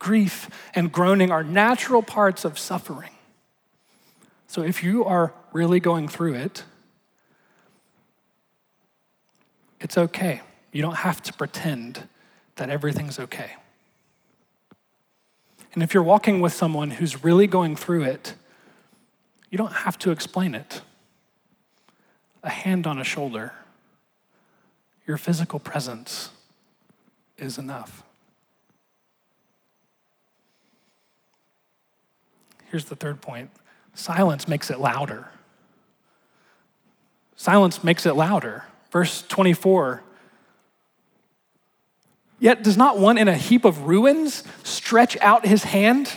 Grief 0.00 0.50
and 0.74 0.90
groaning 0.90 1.30
are 1.30 1.44
natural 1.44 2.02
parts 2.02 2.44
of 2.44 2.58
suffering. 2.58 3.11
So 4.52 4.60
if 4.60 4.84
you 4.84 5.02
are 5.06 5.32
really 5.54 5.80
going 5.80 6.08
through 6.08 6.34
it, 6.34 6.64
it's 9.80 9.96
okay. 9.96 10.42
You 10.72 10.82
don't 10.82 10.96
have 10.96 11.22
to 11.22 11.32
pretend 11.32 12.06
that 12.56 12.68
everything's 12.68 13.18
okay. 13.18 13.52
And 15.72 15.82
if 15.82 15.94
you're 15.94 16.02
walking 16.02 16.42
with 16.42 16.52
someone 16.52 16.90
who's 16.90 17.24
really 17.24 17.46
going 17.46 17.76
through 17.76 18.02
it, 18.02 18.34
you 19.50 19.56
don't 19.56 19.72
have 19.72 19.98
to 20.00 20.10
explain 20.10 20.54
it. 20.54 20.82
A 22.42 22.50
hand 22.50 22.86
on 22.86 22.98
a 22.98 23.04
shoulder, 23.04 23.54
your 25.06 25.16
physical 25.16 25.60
presence 25.60 26.28
is 27.38 27.56
enough. 27.56 28.02
Here's 32.70 32.84
the 32.84 32.96
third 32.96 33.22
point 33.22 33.48
Silence 33.94 34.48
makes 34.48 34.70
it 34.70 34.80
louder. 34.80 35.28
Silence 37.36 37.82
makes 37.82 38.06
it 38.06 38.14
louder. 38.14 38.64
Verse 38.90 39.22
24. 39.22 40.02
Yet 42.38 42.62
does 42.62 42.76
not 42.76 42.98
one 42.98 43.18
in 43.18 43.28
a 43.28 43.36
heap 43.36 43.64
of 43.64 43.86
ruins 43.86 44.42
stretch 44.64 45.16
out 45.20 45.46
his 45.46 45.64
hand? 45.64 46.12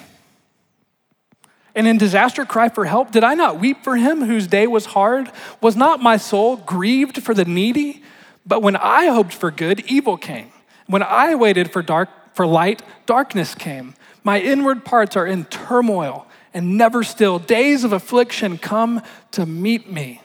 And 1.75 1.87
in 1.87 1.97
disaster 1.97 2.45
cry 2.45 2.69
for 2.69 2.85
help? 2.85 3.11
Did 3.11 3.23
I 3.23 3.33
not 3.33 3.59
weep 3.59 3.83
for 3.83 3.97
him 3.97 4.23
whose 4.23 4.47
day 4.47 4.65
was 4.65 4.87
hard? 4.87 5.29
Was 5.61 5.75
not 5.75 6.01
my 6.01 6.17
soul 6.17 6.55
grieved 6.55 7.21
for 7.21 7.33
the 7.33 7.45
needy? 7.45 8.01
But 8.45 8.61
when 8.61 8.75
I 8.75 9.07
hoped 9.07 9.33
for 9.33 9.51
good, 9.51 9.81
evil 9.87 10.17
came. 10.17 10.51
When 10.87 11.03
I 11.03 11.35
waited 11.35 11.71
for 11.71 11.81
dark 11.81 12.09
for 12.33 12.47
light, 12.47 12.81
darkness 13.05 13.55
came. 13.55 13.93
My 14.23 14.39
inward 14.39 14.85
parts 14.85 15.15
are 15.15 15.27
in 15.27 15.45
turmoil 15.45 16.24
and 16.55 16.77
never 16.77 17.03
still. 17.03 17.37
Days 17.37 17.83
of 17.83 17.91
affliction 17.91 18.57
come 18.57 19.03
to 19.31 19.45
meet 19.45 19.91
me. 19.91 20.21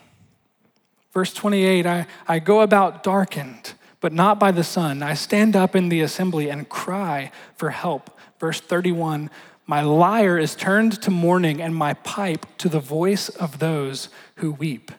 Verse 1.12 1.34
28 1.34 1.84
I, 1.84 2.06
I 2.26 2.38
go 2.38 2.60
about 2.60 3.02
darkened, 3.02 3.74
but 4.00 4.12
not 4.12 4.38
by 4.38 4.52
the 4.52 4.64
sun. 4.64 5.02
I 5.02 5.14
stand 5.14 5.56
up 5.56 5.74
in 5.74 5.88
the 5.88 6.00
assembly 6.00 6.48
and 6.48 6.68
cry 6.68 7.32
for 7.56 7.70
help. 7.70 8.16
Verse 8.38 8.60
31 8.60 9.28
My 9.66 9.82
lyre 9.82 10.38
is 10.38 10.54
turned 10.54 11.02
to 11.02 11.10
mourning, 11.10 11.60
and 11.60 11.74
my 11.74 11.94
pipe 11.94 12.46
to 12.58 12.68
the 12.68 12.80
voice 12.80 13.28
of 13.28 13.58
those 13.58 14.08
who 14.36 14.52
weep. 14.52 14.92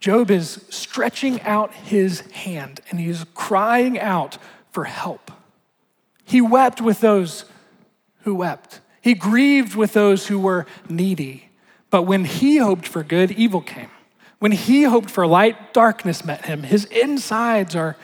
Job 0.00 0.30
is 0.30 0.66
stretching 0.68 1.40
out 1.40 1.72
his 1.72 2.20
hand 2.32 2.80
and 2.90 3.00
he's 3.00 3.24
crying 3.34 3.98
out 3.98 4.36
for 4.70 4.84
help. 4.84 5.32
He 6.22 6.42
wept 6.42 6.82
with 6.82 7.00
those 7.00 7.46
who 8.20 8.34
wept. 8.34 8.80
He 9.06 9.14
grieved 9.14 9.76
with 9.76 9.92
those 9.92 10.26
who 10.26 10.36
were 10.36 10.66
needy. 10.88 11.48
But 11.90 12.02
when 12.02 12.24
he 12.24 12.56
hoped 12.56 12.88
for 12.88 13.04
good, 13.04 13.30
evil 13.30 13.60
came. 13.60 13.90
When 14.40 14.50
he 14.50 14.82
hoped 14.82 15.12
for 15.12 15.28
light, 15.28 15.72
darkness 15.72 16.24
met 16.24 16.46
him. 16.46 16.64
His 16.64 16.86
insides 16.86 17.76
are 17.76 17.96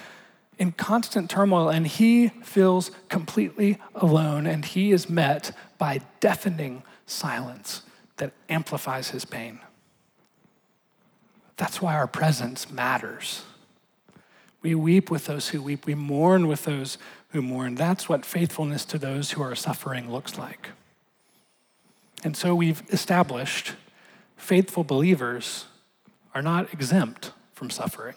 in 0.60 0.70
constant 0.70 1.28
turmoil, 1.28 1.68
and 1.68 1.88
he 1.88 2.28
feels 2.44 2.92
completely 3.08 3.80
alone, 3.96 4.46
and 4.46 4.64
he 4.64 4.92
is 4.92 5.10
met 5.10 5.50
by 5.76 6.02
deafening 6.20 6.84
silence 7.04 7.82
that 8.18 8.32
amplifies 8.48 9.10
his 9.10 9.24
pain. 9.24 9.58
That's 11.56 11.82
why 11.82 11.96
our 11.96 12.06
presence 12.06 12.70
matters. 12.70 13.42
We 14.60 14.76
weep 14.76 15.10
with 15.10 15.26
those 15.26 15.48
who 15.48 15.62
weep, 15.62 15.84
we 15.84 15.96
mourn 15.96 16.46
with 16.46 16.64
those 16.64 16.96
who 17.30 17.42
mourn. 17.42 17.74
That's 17.74 18.08
what 18.08 18.24
faithfulness 18.24 18.84
to 18.84 18.98
those 18.98 19.32
who 19.32 19.42
are 19.42 19.56
suffering 19.56 20.08
looks 20.08 20.38
like. 20.38 20.68
And 22.22 22.36
so 22.36 22.54
we've 22.54 22.82
established 22.90 23.74
faithful 24.36 24.84
believers 24.84 25.66
are 26.34 26.42
not 26.42 26.72
exempt 26.72 27.32
from 27.52 27.70
suffering. 27.70 28.16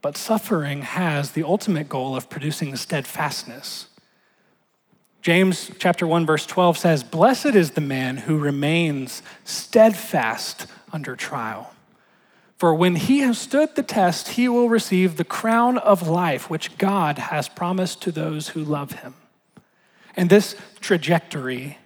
But 0.00 0.16
suffering 0.16 0.82
has 0.82 1.32
the 1.32 1.44
ultimate 1.44 1.88
goal 1.88 2.16
of 2.16 2.28
producing 2.28 2.74
steadfastness. 2.76 3.88
James 5.20 5.70
chapter 5.78 6.06
1 6.06 6.26
verse 6.26 6.44
12 6.46 6.76
says, 6.76 7.04
"Blessed 7.04 7.54
is 7.54 7.72
the 7.72 7.80
man 7.80 8.18
who 8.18 8.36
remains 8.36 9.22
steadfast 9.44 10.66
under 10.92 11.14
trial." 11.14 11.72
For 12.56 12.74
when 12.74 12.96
he 12.96 13.20
has 13.20 13.38
stood 13.38 13.74
the 13.74 13.82
test, 13.82 14.28
he 14.30 14.48
will 14.48 14.68
receive 14.68 15.16
the 15.16 15.24
crown 15.24 15.78
of 15.78 16.08
life 16.08 16.50
which 16.50 16.78
God 16.78 17.18
has 17.18 17.48
promised 17.48 18.00
to 18.02 18.12
those 18.12 18.48
who 18.48 18.64
love 18.64 18.92
him. 18.92 19.14
And 20.16 20.30
this 20.30 20.56
trajectory 20.80 21.78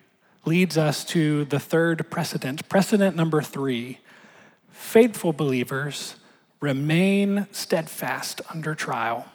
leads 0.46 0.78
us 0.78 1.04
to 1.04 1.44
the 1.46 1.58
third 1.58 2.08
precedent, 2.10 2.68
precedent 2.68 3.16
number 3.16 3.42
three. 3.42 3.98
Faithful 4.70 5.32
believers 5.32 6.16
remain 6.60 7.46
steadfast 7.50 8.40
under 8.50 8.74
trial. 8.74 9.26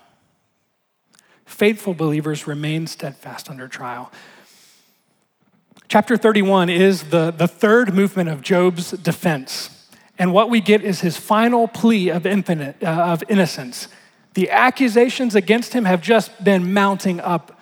Faithful 1.45 1.93
believers 1.93 2.47
remain 2.47 2.87
steadfast 2.87 3.49
under 3.49 3.67
trial. 3.67 4.11
Chapter 5.89 6.15
31 6.15 6.69
is 6.69 7.03
the, 7.09 7.31
the 7.31 7.47
third 7.47 7.93
movement 7.93 8.29
of 8.29 8.41
Job's 8.41 8.91
defense. 8.91 9.89
And 10.17 10.31
what 10.31 10.49
we 10.49 10.61
get 10.61 10.81
is 10.81 11.01
his 11.01 11.17
final 11.17 11.67
plea 11.67 12.09
of, 12.09 12.25
infinite, 12.25 12.81
uh, 12.81 12.87
of 12.87 13.23
innocence. 13.27 13.89
The 14.33 14.49
accusations 14.49 15.35
against 15.35 15.73
him 15.73 15.83
have 15.83 16.01
just 16.01 16.43
been 16.43 16.73
mounting 16.73 17.19
up. 17.19 17.59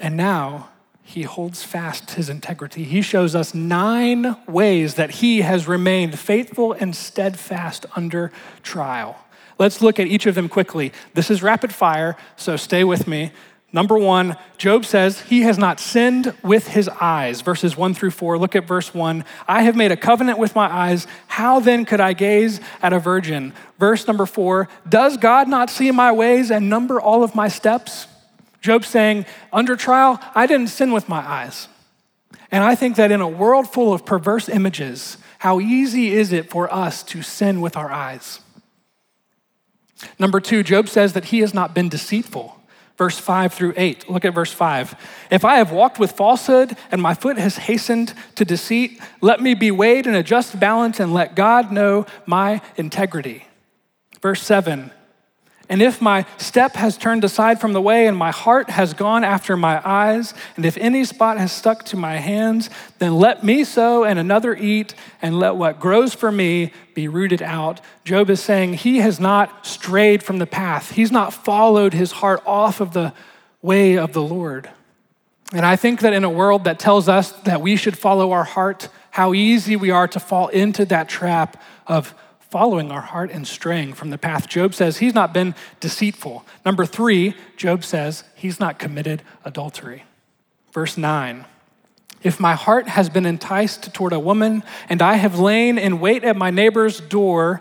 And 0.00 0.16
now 0.16 0.70
he 1.06 1.22
holds 1.22 1.62
fast 1.62 2.12
his 2.12 2.30
integrity. 2.30 2.82
He 2.82 3.02
shows 3.02 3.34
us 3.34 3.54
nine 3.54 4.36
ways 4.48 4.94
that 4.94 5.10
he 5.10 5.42
has 5.42 5.68
remained 5.68 6.18
faithful 6.18 6.72
and 6.72 6.96
steadfast 6.96 7.84
under 7.94 8.32
trial. 8.62 9.18
Let's 9.58 9.82
look 9.82 10.00
at 10.00 10.06
each 10.06 10.26
of 10.26 10.34
them 10.34 10.48
quickly. 10.48 10.92
This 11.12 11.30
is 11.30 11.42
rapid 11.42 11.72
fire, 11.72 12.16
so 12.36 12.56
stay 12.56 12.82
with 12.84 13.06
me. 13.06 13.32
Number 13.70 13.98
one, 13.98 14.36
Job 14.56 14.84
says 14.84 15.20
he 15.20 15.42
has 15.42 15.58
not 15.58 15.78
sinned 15.78 16.32
with 16.42 16.68
his 16.68 16.88
eyes. 16.88 17.42
Verses 17.42 17.76
one 17.76 17.92
through 17.92 18.12
four. 18.12 18.38
Look 18.38 18.56
at 18.56 18.66
verse 18.66 18.94
one. 18.94 19.24
I 19.46 19.62
have 19.62 19.76
made 19.76 19.92
a 19.92 19.96
covenant 19.96 20.38
with 20.38 20.54
my 20.54 20.72
eyes. 20.72 21.06
How 21.26 21.60
then 21.60 21.84
could 21.84 22.00
I 22.00 22.14
gaze 22.14 22.60
at 22.80 22.92
a 22.92 22.98
virgin? 22.98 23.52
Verse 23.78 24.06
number 24.06 24.26
four. 24.26 24.68
Does 24.88 25.16
God 25.16 25.48
not 25.48 25.70
see 25.70 25.90
my 25.90 26.12
ways 26.12 26.50
and 26.50 26.70
number 26.70 27.00
all 27.00 27.22
of 27.22 27.34
my 27.34 27.48
steps? 27.48 28.06
Job 28.64 28.82
saying, 28.86 29.26
under 29.52 29.76
trial, 29.76 30.18
I 30.34 30.46
didn't 30.46 30.68
sin 30.68 30.90
with 30.90 31.06
my 31.06 31.18
eyes. 31.18 31.68
And 32.50 32.64
I 32.64 32.74
think 32.74 32.96
that 32.96 33.12
in 33.12 33.20
a 33.20 33.28
world 33.28 33.70
full 33.70 33.92
of 33.92 34.06
perverse 34.06 34.48
images, 34.48 35.18
how 35.38 35.60
easy 35.60 36.14
is 36.14 36.32
it 36.32 36.48
for 36.48 36.72
us 36.72 37.02
to 37.02 37.20
sin 37.20 37.60
with 37.60 37.76
our 37.76 37.92
eyes? 37.92 38.40
Number 40.18 40.40
two, 40.40 40.62
Job 40.62 40.88
says 40.88 41.12
that 41.12 41.26
he 41.26 41.40
has 41.40 41.52
not 41.52 41.74
been 41.74 41.90
deceitful 41.90 42.58
verse 42.96 43.18
5 43.18 43.52
through 43.52 43.74
8. 43.76 44.08
Look 44.08 44.24
at 44.24 44.34
verse 44.34 44.52
5. 44.52 44.94
If 45.30 45.44
I 45.44 45.56
have 45.56 45.72
walked 45.72 45.98
with 45.98 46.12
falsehood 46.12 46.74
and 46.90 47.02
my 47.02 47.12
foot 47.12 47.36
has 47.36 47.58
hastened 47.58 48.14
to 48.36 48.46
deceit, 48.46 48.98
let 49.20 49.42
me 49.42 49.52
be 49.54 49.70
weighed 49.70 50.06
in 50.06 50.14
a 50.14 50.22
just 50.22 50.58
balance 50.58 51.00
and 51.00 51.12
let 51.12 51.36
God 51.36 51.70
know 51.72 52.06
my 52.24 52.62
integrity. 52.76 53.46
Verse 54.22 54.42
7 54.42 54.90
and 55.68 55.80
if 55.80 56.02
my 56.02 56.26
step 56.36 56.74
has 56.74 56.98
turned 56.98 57.24
aside 57.24 57.60
from 57.60 57.72
the 57.72 57.80
way, 57.80 58.06
and 58.06 58.16
my 58.16 58.30
heart 58.30 58.68
has 58.70 58.92
gone 58.92 59.24
after 59.24 59.56
my 59.56 59.80
eyes, 59.84 60.34
and 60.56 60.66
if 60.66 60.76
any 60.76 61.04
spot 61.04 61.38
has 61.38 61.52
stuck 61.52 61.84
to 61.86 61.96
my 61.96 62.16
hands, 62.16 62.68
then 62.98 63.16
let 63.16 63.42
me 63.42 63.64
sow 63.64 64.04
and 64.04 64.18
another 64.18 64.54
eat, 64.54 64.94
and 65.22 65.38
let 65.38 65.56
what 65.56 65.80
grows 65.80 66.12
for 66.12 66.30
me 66.30 66.70
be 66.92 67.08
rooted 67.08 67.40
out. 67.40 67.80
Job 68.04 68.28
is 68.28 68.42
saying 68.42 68.74
he 68.74 68.98
has 68.98 69.18
not 69.18 69.66
strayed 69.66 70.22
from 70.22 70.38
the 70.38 70.46
path, 70.46 70.90
he's 70.90 71.12
not 71.12 71.32
followed 71.32 71.94
his 71.94 72.12
heart 72.12 72.42
off 72.44 72.80
of 72.80 72.92
the 72.92 73.14
way 73.62 73.96
of 73.96 74.12
the 74.12 74.22
Lord. 74.22 74.68
And 75.52 75.64
I 75.64 75.76
think 75.76 76.00
that 76.00 76.12
in 76.12 76.24
a 76.24 76.30
world 76.30 76.64
that 76.64 76.78
tells 76.78 77.08
us 77.08 77.32
that 77.42 77.60
we 77.60 77.76
should 77.76 77.96
follow 77.96 78.32
our 78.32 78.44
heart, 78.44 78.88
how 79.10 79.32
easy 79.32 79.76
we 79.76 79.90
are 79.90 80.08
to 80.08 80.20
fall 80.20 80.48
into 80.48 80.84
that 80.86 81.08
trap 81.08 81.62
of 81.86 82.14
following 82.54 82.92
our 82.92 83.00
heart 83.00 83.32
and 83.32 83.48
straying 83.48 83.92
from 83.92 84.10
the 84.10 84.16
path. 84.16 84.48
Job 84.48 84.72
says 84.76 84.98
he's 84.98 85.12
not 85.12 85.34
been 85.34 85.56
deceitful. 85.80 86.46
Number 86.64 86.86
three, 86.86 87.34
Job 87.56 87.82
says 87.82 88.22
he's 88.36 88.60
not 88.60 88.78
committed 88.78 89.20
adultery. 89.44 90.04
Verse 90.72 90.96
9 90.96 91.46
If 92.22 92.38
my 92.38 92.54
heart 92.54 92.86
has 92.86 93.08
been 93.08 93.26
enticed 93.26 93.92
toward 93.92 94.12
a 94.12 94.20
woman, 94.20 94.62
and 94.88 95.02
I 95.02 95.14
have 95.14 95.40
lain 95.40 95.78
in 95.78 95.98
wait 95.98 96.22
at 96.22 96.36
my 96.36 96.52
neighbor's 96.52 97.00
door, 97.00 97.60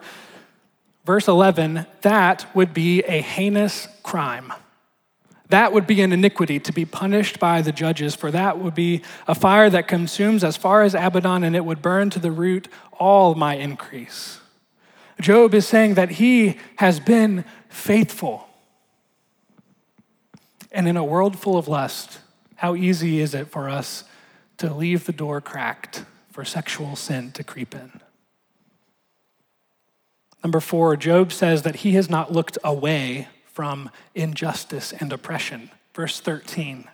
verse 1.06 1.28
11, 1.28 1.88
that 2.04 2.46
would 2.56 2.72
be 2.72 3.00
a 3.00 3.20
heinous 3.20 3.88
crime. 4.04 4.54
That 5.50 5.74
would 5.74 5.88
be 5.88 6.04
an 6.04 6.14
iniquity 6.14 6.60
to 6.60 6.72
be 6.72 6.86
punished 6.86 7.40
by 7.40 7.64
the 7.64 7.72
judges, 7.72 8.14
for 8.16 8.30
that 8.30 8.60
would 8.60 8.76
be 8.76 9.02
a 9.28 9.34
fire 9.34 9.72
that 9.72 9.88
consumes 9.88 10.44
as 10.44 10.56
far 10.56 10.84
as 10.84 10.94
Abaddon, 10.94 11.44
and 11.44 11.56
it 11.56 11.66
would 11.66 11.82
burn 11.82 12.12
to 12.12 12.20
the 12.20 12.32
root 12.32 12.68
all 13.00 13.34
my 13.34 13.56
increase. 13.56 14.40
Job 15.20 15.54
is 15.54 15.68
saying 15.68 15.94
that 15.96 16.12
he 16.12 16.58
has 16.78 17.00
been 17.00 17.46
faithful. 17.70 18.48
And 20.72 20.88
in 20.88 20.98
a 20.98 21.04
world 21.04 21.38
full 21.38 21.58
of 21.58 21.68
lust, 21.68 22.20
how 22.56 22.76
easy 22.76 23.20
is 23.20 23.34
it 23.34 23.48
for 23.48 23.70
us 23.70 24.04
to 24.58 24.74
leave 24.74 25.06
the 25.06 25.12
door 25.12 25.42
cracked 25.42 26.06
for 26.32 26.44
sexual 26.44 26.96
sin 26.96 27.32
to 27.34 27.44
creep 27.44 27.76
in? 27.76 28.02
Number 30.44 30.60
four, 30.60 30.98
Job 30.98 31.32
says 31.32 31.62
that 31.62 31.78
he 31.78 31.94
has 31.94 32.10
not 32.10 32.32
looked 32.32 32.58
away 32.64 33.28
from 33.46 33.90
injustice 34.14 34.92
and 34.92 35.14
oppression. 35.14 35.72
Verse 35.94 36.20
13. 36.20 36.90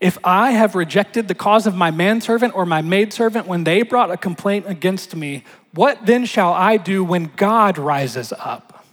If 0.00 0.18
I 0.24 0.50
have 0.50 0.74
rejected 0.74 1.28
the 1.28 1.34
cause 1.34 1.66
of 1.66 1.74
my 1.74 1.90
manservant 1.90 2.54
or 2.54 2.66
my 2.66 2.82
maidservant 2.82 3.46
when 3.46 3.64
they 3.64 3.82
brought 3.82 4.10
a 4.10 4.16
complaint 4.16 4.66
against 4.68 5.14
me, 5.14 5.44
what 5.72 6.04
then 6.04 6.24
shall 6.24 6.52
I 6.52 6.76
do 6.76 7.04
when 7.04 7.30
God 7.36 7.78
rises 7.78 8.32
up? 8.38 8.84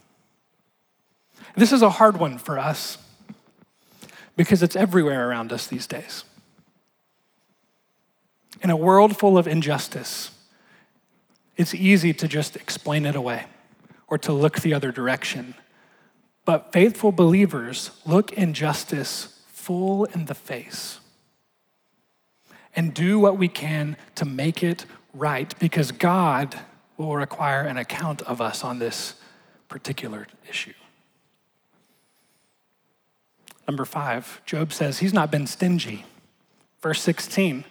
This 1.55 1.71
is 1.71 1.81
a 1.81 1.89
hard 1.89 2.17
one 2.17 2.37
for 2.37 2.57
us 2.57 2.97
because 4.37 4.63
it's 4.63 4.75
everywhere 4.75 5.27
around 5.29 5.51
us 5.51 5.67
these 5.67 5.85
days. 5.85 6.23
In 8.61 8.69
a 8.69 8.77
world 8.77 9.17
full 9.17 9.37
of 9.37 9.47
injustice, 9.47 10.31
it's 11.57 11.73
easy 11.73 12.13
to 12.13 12.27
just 12.27 12.55
explain 12.55 13.05
it 13.05 13.15
away 13.15 13.45
or 14.07 14.17
to 14.19 14.31
look 14.31 14.61
the 14.61 14.73
other 14.73 14.91
direction. 14.91 15.55
But 16.45 16.71
faithful 16.71 17.11
believers 17.11 17.91
look 18.05 18.31
injustice 18.33 19.40
full 19.61 20.05
in 20.05 20.25
the 20.25 20.33
face 20.33 20.99
and 22.75 22.93
do 22.93 23.19
what 23.19 23.37
we 23.37 23.47
can 23.47 23.95
to 24.15 24.25
make 24.25 24.63
it 24.63 24.85
right 25.13 25.53
because 25.59 25.91
God 25.91 26.59
will 26.97 27.15
require 27.15 27.61
an 27.61 27.77
account 27.77 28.21
of 28.23 28.41
us 28.41 28.63
on 28.63 28.79
this 28.79 29.15
particular 29.67 30.27
issue. 30.49 30.73
Number 33.67 33.85
five, 33.85 34.41
Job 34.45 34.73
says 34.73 34.99
he's 34.99 35.13
not 35.13 35.29
been 35.29 35.45
stingy. 35.45 36.05
Verse 36.81 37.01
16 37.01 37.63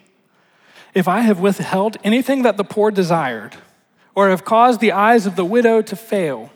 If 0.95 1.09
I 1.09 1.21
have 1.21 1.41
withheld 1.41 1.97
anything 2.05 2.43
that 2.43 2.57
the 2.57 2.65
poor 2.65 2.93
desired, 2.93 3.57
or 4.15 4.29
have 4.29 4.45
caused 4.45 4.81
the 4.81 4.93
eyes 4.93 5.27
of 5.27 5.35
the 5.35 5.45
widow 5.45 5.83
to 5.83 5.97
fail, 5.97 6.53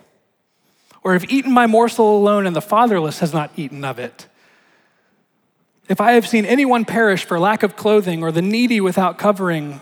or 1.03 1.13
have 1.13 1.29
eaten 1.29 1.53
my 1.53 1.67
morsel 1.67 2.17
alone 2.17 2.47
and 2.47 2.55
the 2.55 2.63
fatherless 2.63 3.19
has 3.19 3.35
not 3.35 3.51
eaten 3.57 3.85
of 3.85 3.99
it, 3.99 4.27
If 5.89 6.01
I 6.01 6.13
have 6.13 6.27
seen 6.27 6.47
anyone 6.47 6.85
perish 6.85 7.25
for 7.25 7.39
lack 7.39 7.63
of 7.63 7.77
clothing 7.77 8.23
or 8.23 8.33
the 8.33 8.43
needy 8.43 8.81
without 8.81 9.19
covering, 9.19 9.81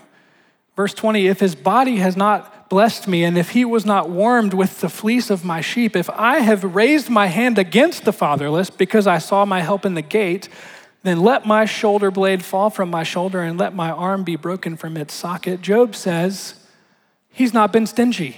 verse 0.75 0.93
20, 0.93 1.27
if 1.27 1.39
his 1.39 1.55
body 1.55 1.97
has 1.97 2.17
not 2.17 2.69
blessed 2.69 3.07
me 3.07 3.23
and 3.23 3.37
if 3.37 3.51
he 3.51 3.63
was 3.63 3.85
not 3.85 4.09
warmed 4.09 4.53
with 4.53 4.81
the 4.81 4.89
fleece 4.89 5.29
of 5.29 5.45
my 5.45 5.61
sheep, 5.61 5.95
if 5.95 6.09
I 6.09 6.39
have 6.39 6.75
raised 6.75 7.09
my 7.09 7.27
hand 7.27 7.57
against 7.57 8.03
the 8.03 8.11
fatherless 8.11 8.69
because 8.69 9.07
I 9.07 9.17
saw 9.17 9.45
my 9.45 9.61
help 9.61 9.85
in 9.85 9.93
the 9.93 10.01
gate, 10.01 10.49
then 11.03 11.21
let 11.21 11.45
my 11.45 11.65
shoulder 11.65 12.11
blade 12.11 12.43
fall 12.43 12.69
from 12.69 12.89
my 12.89 13.03
shoulder 13.03 13.41
and 13.41 13.57
let 13.57 13.75
my 13.75 13.91
arm 13.91 14.23
be 14.23 14.35
broken 14.35 14.75
from 14.75 14.97
its 14.97 15.13
socket. 15.13 15.61
Job 15.61 15.95
says 15.95 16.55
he's 17.29 17.53
not 17.53 17.71
been 17.71 17.85
stingy. 17.85 18.37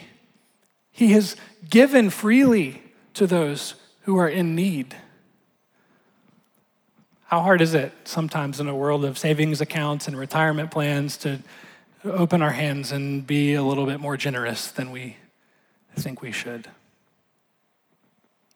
He 0.92 1.14
has 1.14 1.36
given 1.70 2.10
freely 2.10 2.84
to 3.14 3.26
those 3.26 3.76
who 4.02 4.18
are 4.18 4.30
in 4.30 4.56
need. 4.56 4.96
How 7.26 7.42
hard 7.42 7.62
is 7.62 7.74
it 7.74 7.92
sometimes 8.04 8.60
in 8.60 8.68
a 8.68 8.76
world 8.76 9.04
of 9.04 9.18
savings 9.18 9.60
accounts 9.60 10.08
and 10.08 10.18
retirement 10.18 10.70
plans 10.70 11.18
to 11.18 11.40
open 12.04 12.44
our 12.44 12.52
hands 12.52 12.92
and 12.92 13.26
be 13.26 13.56
a 13.56 13.64
little 13.64 13.88
bit 13.88 14.00
more 14.00 14.16
generous 14.16 14.70
than 14.70 14.92
we 14.92 15.18
think 15.96 16.22
we 16.22 16.32
should? 16.32 16.68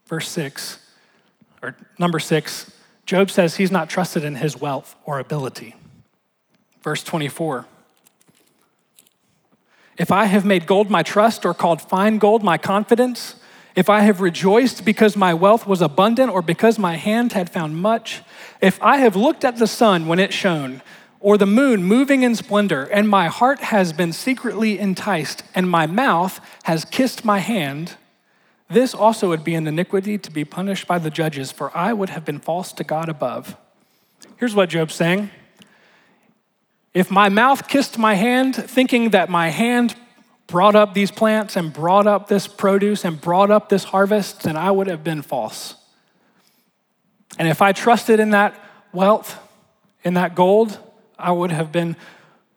Verse 0.05 0.29
6, 0.29 0.79
or 1.63 1.75
number 1.97 2.19
6, 2.19 2.71
Job 3.05 3.32
says 3.32 3.55
he's 3.55 3.71
not 3.71 3.89
trusted 3.89 4.23
in 4.23 4.36
his 4.36 4.55
wealth 4.55 4.95
or 5.03 5.17
ability. 5.17 5.75
Verse 6.84 7.03
24, 7.03 7.65
if 9.97 10.12
I 10.12 10.25
have 10.25 10.45
made 10.45 10.65
gold 10.67 10.89
my 10.89 11.03
trust 11.03 11.43
or 11.45 11.53
called 11.53 11.82
fine 11.82 12.19
gold 12.19 12.43
my 12.43 12.58
confidence, 12.58 13.36
if 13.75 13.89
I 13.89 14.01
have 14.01 14.21
rejoiced 14.21 14.84
because 14.84 15.15
my 15.15 15.34
wealth 15.34 15.67
was 15.67 15.82
abundant 15.82 16.32
or 16.32 16.41
because 16.41 16.79
my 16.79 16.95
hand 16.95 17.34
had 17.34 17.49
found 17.49 17.77
much, 17.77 18.21
if 18.62 18.82
I 18.82 18.97
have 18.97 19.15
looked 19.15 19.45
at 19.45 19.58
the 19.58 19.67
sun 19.67 20.08
when 20.08 20.19
it 20.19 20.34
shone, 20.34 20.82
or 21.19 21.38
the 21.38 21.45
moon 21.45 21.84
moving 21.84 22.23
in 22.23 22.36
splendor, 22.36 22.84
and 22.86 23.08
my 23.08 23.27
heart 23.27 23.60
has 23.60 23.91
been 23.91 24.13
secretly 24.13 24.79
enticed, 24.79 25.43
and 25.53 25.69
my 25.69 25.86
mouth 25.86 26.39
has 26.63 26.86
kissed 26.86 27.25
my 27.25 27.39
hand, 27.39 27.95
this 28.69 28.93
also 28.93 29.29
would 29.29 29.43
be 29.43 29.55
an 29.55 29.67
iniquity 29.67 30.17
to 30.17 30.32
be 30.32 30.45
punished 30.45 30.88
by 30.88 30.99
the 30.99 31.10
judges, 31.10 31.51
for 31.51 31.75
I 31.75 31.91
would 31.91 32.10
have 32.10 32.23
been 32.23 32.39
false 32.39 32.71
to 32.73 32.84
God 32.84 33.10
above. 33.10 33.58
Here's 34.38 34.55
what 34.55 34.69
Job's 34.69 34.95
saying 34.95 35.32
If 36.93 37.12
my 37.12 37.29
mouth 37.29 37.67
kissed 37.67 37.97
my 37.97 38.13
hand, 38.13 38.55
thinking 38.55 39.10
that 39.10 39.29
my 39.29 39.49
hand 39.49 39.95
brought 40.50 40.76
up 40.76 40.94
these 40.94 41.12
plants 41.12 41.56
and 41.56 41.72
brought 41.72 42.08
up 42.08 42.28
this 42.28 42.48
produce 42.48 43.06
and 43.06 43.22
brought 43.22 43.52
up 43.52 43.70
this 43.70 43.86
harvest, 43.86 44.44
then 44.44 44.58
I 44.58 44.72
would 44.72 44.88
have 44.88 45.04
been 45.04 45.22
false. 45.22 45.76
And 47.38 47.48
if 47.48 47.62
I 47.62 47.72
trusted 47.72 48.20
in 48.20 48.32
that 48.32 48.60
wealth, 48.92 49.38
in 50.04 50.16
that 50.16 50.36
gold, 50.36 50.78
I 51.18 51.32
would 51.32 51.52
have 51.52 51.72
been 51.72 51.96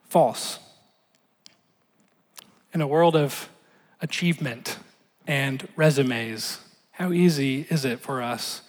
false. 0.09 0.59
In 2.73 2.81
a 2.81 2.87
world 2.87 3.15
of 3.15 3.49
achievement 4.01 4.77
and 5.27 5.67
resumes, 5.75 6.59
how 6.91 7.11
easy 7.11 7.67
is 7.69 7.85
it 7.85 7.99
for 7.99 8.21
us 8.21 8.61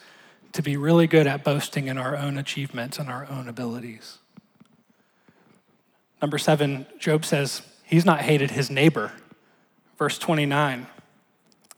to 0.53 0.63
be 0.63 0.77
really 0.77 1.07
good 1.07 1.27
at 1.27 1.43
boasting 1.43 1.89
in 1.89 1.99
our 1.99 2.17
own 2.17 2.37
achievements 2.37 2.99
and 2.99 3.09
our 3.09 3.27
own 3.31 3.49
abilities? 3.49 4.19
Number 6.21 6.39
seven, 6.39 6.87
Job 6.99 7.25
says, 7.25 7.63
He's 7.85 8.05
not 8.05 8.21
hated 8.21 8.51
his 8.51 8.71
neighbor. 8.71 9.13
Verse 9.99 10.19
29 10.19 10.87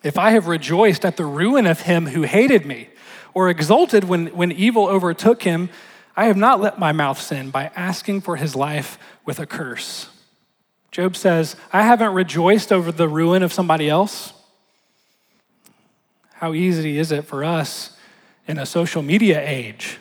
If 0.02 0.18
I 0.18 0.30
have 0.30 0.46
rejoiced 0.46 1.04
at 1.04 1.16
the 1.16 1.26
ruin 1.26 1.66
of 1.66 1.82
him 1.82 2.06
who 2.06 2.22
hated 2.22 2.64
me, 2.64 2.88
or 3.34 3.50
exulted 3.50 4.04
when, 4.04 4.28
when 4.28 4.50
evil 4.50 4.86
overtook 4.86 5.42
him, 5.42 5.68
I 6.16 6.24
have 6.24 6.38
not 6.38 6.58
let 6.58 6.78
my 6.78 6.92
mouth 6.92 7.20
sin 7.20 7.50
by 7.50 7.70
asking 7.76 8.22
for 8.22 8.36
his 8.36 8.56
life 8.56 8.98
with 9.26 9.38
a 9.38 9.44
curse. 9.44 10.08
Job 10.90 11.14
says, 11.14 11.56
I 11.70 11.82
haven't 11.82 12.14
rejoiced 12.14 12.72
over 12.72 12.90
the 12.90 13.08
ruin 13.08 13.42
of 13.42 13.52
somebody 13.52 13.90
else. 13.90 14.32
How 16.32 16.54
easy 16.54 16.96
is 16.96 17.12
it 17.12 17.26
for 17.26 17.44
us 17.44 17.94
in 18.46 18.56
a 18.56 18.64
social 18.64 19.02
media 19.02 19.46
age 19.46 19.98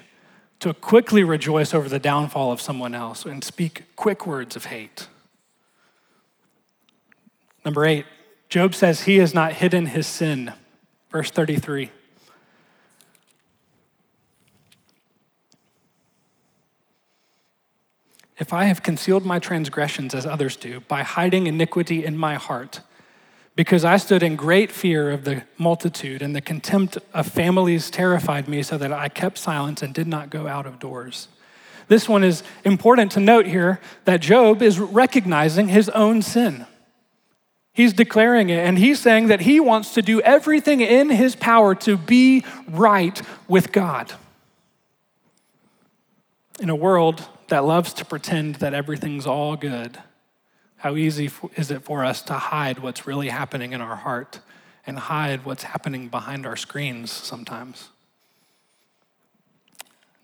to 0.62 0.74
quickly 0.74 1.24
rejoice 1.26 1.74
over 1.74 1.90
the 1.90 2.00
downfall 2.00 2.54
of 2.54 2.62
someone 2.62 2.96
else 2.96 3.26
and 3.26 3.44
speak 3.44 3.84
quick 3.98 4.26
words 4.26 4.56
of 4.56 4.66
hate? 4.66 5.10
Number 7.66 7.84
eight, 7.84 8.06
Job 8.48 8.76
says 8.76 9.02
he 9.02 9.18
has 9.18 9.34
not 9.34 9.54
hidden 9.54 9.88
his 9.88 10.06
sin. 10.06 10.54
Verse 11.10 11.32
33. 11.32 11.90
If 18.38 18.54
I 18.54 18.66
have 18.66 18.84
concealed 18.84 19.26
my 19.26 19.40
transgressions 19.40 20.14
as 20.14 20.26
others 20.26 20.56
do, 20.58 20.82
by 20.82 21.04
hiding 21.04 21.48
iniquity 21.48 22.06
in 22.06 22.18
my 22.18 22.36
heart, 22.36 22.82
because 23.56 23.86
I 23.86 23.96
stood 23.98 24.22
in 24.22 24.36
great 24.36 24.72
fear 24.72 25.10
of 25.10 25.24
the 25.24 25.44
multitude, 25.58 26.22
and 26.22 26.36
the 26.36 26.42
contempt 26.42 26.98
of 27.14 27.28
families 27.28 27.90
terrified 27.90 28.50
me, 28.50 28.62
so 28.62 28.78
that 28.78 28.92
I 28.92 29.08
kept 29.08 29.38
silence 29.38 29.82
and 29.82 29.94
did 29.94 30.08
not 30.08 30.30
go 30.30 30.48
out 30.48 30.66
of 30.66 30.80
doors. 30.80 31.30
This 31.88 32.10
one 32.10 32.24
is 32.24 32.44
important 32.66 33.14
to 33.14 33.22
note 33.22 33.48
here 33.48 33.80
that 34.04 34.20
Job 34.20 34.62
is 34.62 34.80
recognizing 34.80 35.70
his 35.70 35.88
own 35.90 36.22
sin. 36.22 36.66
He's 37.76 37.92
declaring 37.92 38.50
it, 38.50 38.66
and 38.66 38.80
he's 38.80 39.02
saying 39.02 39.28
that 39.28 39.42
he 39.42 39.60
wants 39.60 39.94
to 39.96 40.02
do 40.02 40.22
everything 40.22 40.80
in 40.80 41.10
his 41.10 41.36
power 41.36 41.76
to 41.76 41.98
be 41.98 42.46
right 42.70 43.22
with 43.50 43.74
God. 43.74 44.14
In 46.62 46.70
a 46.70 46.76
world 46.76 47.28
that 47.50 47.66
loves 47.66 47.92
to 47.96 48.06
pretend 48.06 48.56
that 48.56 48.74
everything's 48.74 49.28
all 49.28 49.58
good, 49.58 49.98
how 50.78 50.96
easy 50.96 51.30
is 51.58 51.70
it 51.70 51.84
for 51.84 52.06
us 52.06 52.22
to 52.22 52.34
hide 52.36 52.80
what's 52.80 53.06
really 53.06 53.28
happening 53.28 53.74
in 53.74 53.82
our 53.82 53.98
heart 53.98 54.40
and 54.88 54.98
hide 54.98 55.44
what's 55.44 55.64
happening 55.64 56.08
behind 56.08 56.46
our 56.46 56.56
screens 56.56 57.12
sometimes? 57.12 57.90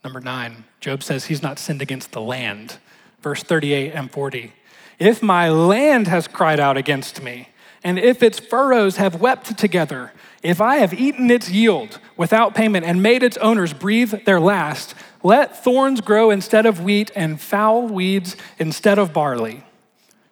Number 0.06 0.22
nine, 0.22 0.64
Job 0.80 1.04
says 1.04 1.26
he's 1.26 1.44
not 1.44 1.60
sinned 1.60 1.82
against 1.82 2.14
the 2.14 2.22
land. 2.22 2.78
Verse 3.22 3.44
38 3.44 3.92
and 3.92 4.10
40. 4.10 4.54
If 5.02 5.24
my 5.24 5.50
land 5.50 6.08
has 6.10 6.28
cried 6.28 6.60
out 6.60 6.78
against 6.78 7.24
me, 7.24 7.50
and 7.84 7.98
if 7.98 8.22
its 8.22 8.38
furrows 8.38 8.98
have 8.98 9.20
wept 9.20 9.58
together, 9.58 10.14
if 10.44 10.62
I 10.62 10.76
have 10.76 10.94
eaten 10.94 11.32
its 11.32 11.50
yield 11.50 11.98
without 12.16 12.54
payment 12.54 12.86
and 12.86 13.02
made 13.02 13.24
its 13.24 13.36
owners 13.38 13.74
breathe 13.74 14.26
their 14.26 14.40
last, 14.40 14.94
let 15.24 15.64
thorns 15.64 16.02
grow 16.02 16.30
instead 16.30 16.68
of 16.68 16.84
wheat 16.84 17.10
and 17.16 17.42
foul 17.42 17.88
weeds 17.88 18.36
instead 18.60 19.00
of 19.00 19.12
barley. 19.12 19.64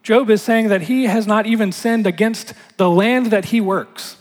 Job 0.04 0.30
is 0.30 0.44
saying 0.44 0.68
that 0.68 0.84
he 0.84 1.06
has 1.06 1.26
not 1.26 1.48
even 1.48 1.72
sinned 1.72 2.06
against 2.06 2.54
the 2.78 2.92
land 2.92 3.32
that 3.32 3.46
he 3.46 3.60
works. 3.60 4.18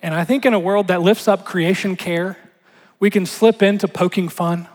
And 0.00 0.14
I 0.14 0.22
think 0.22 0.46
in 0.46 0.54
a 0.54 0.60
world 0.60 0.86
that 0.86 1.02
lifts 1.02 1.26
up 1.26 1.44
creation 1.44 1.96
care, 1.96 2.38
we 3.00 3.10
can 3.10 3.26
slip 3.26 3.60
into 3.60 3.88
poking 3.88 4.28
fun 4.28 4.68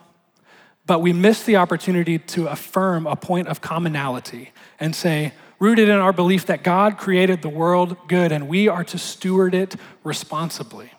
but 0.85 0.99
we 0.99 1.13
miss 1.13 1.43
the 1.43 1.55
opportunity 1.55 2.19
to 2.19 2.47
affirm 2.47 3.07
a 3.07 3.15
point 3.15 3.47
of 3.47 3.61
commonality 3.61 4.51
and 4.79 4.95
say, 4.95 5.33
rooted 5.59 5.89
in 5.89 5.95
our 5.95 6.13
belief 6.13 6.45
that 6.45 6.63
God 6.63 6.97
created 6.97 7.41
the 7.41 7.49
world 7.49 7.97
good 8.07 8.31
and 8.31 8.47
we 8.47 8.67
are 8.67 8.83
to 8.85 8.97
steward 8.97 9.55
it 9.55 9.75
responsibly. 10.03 10.91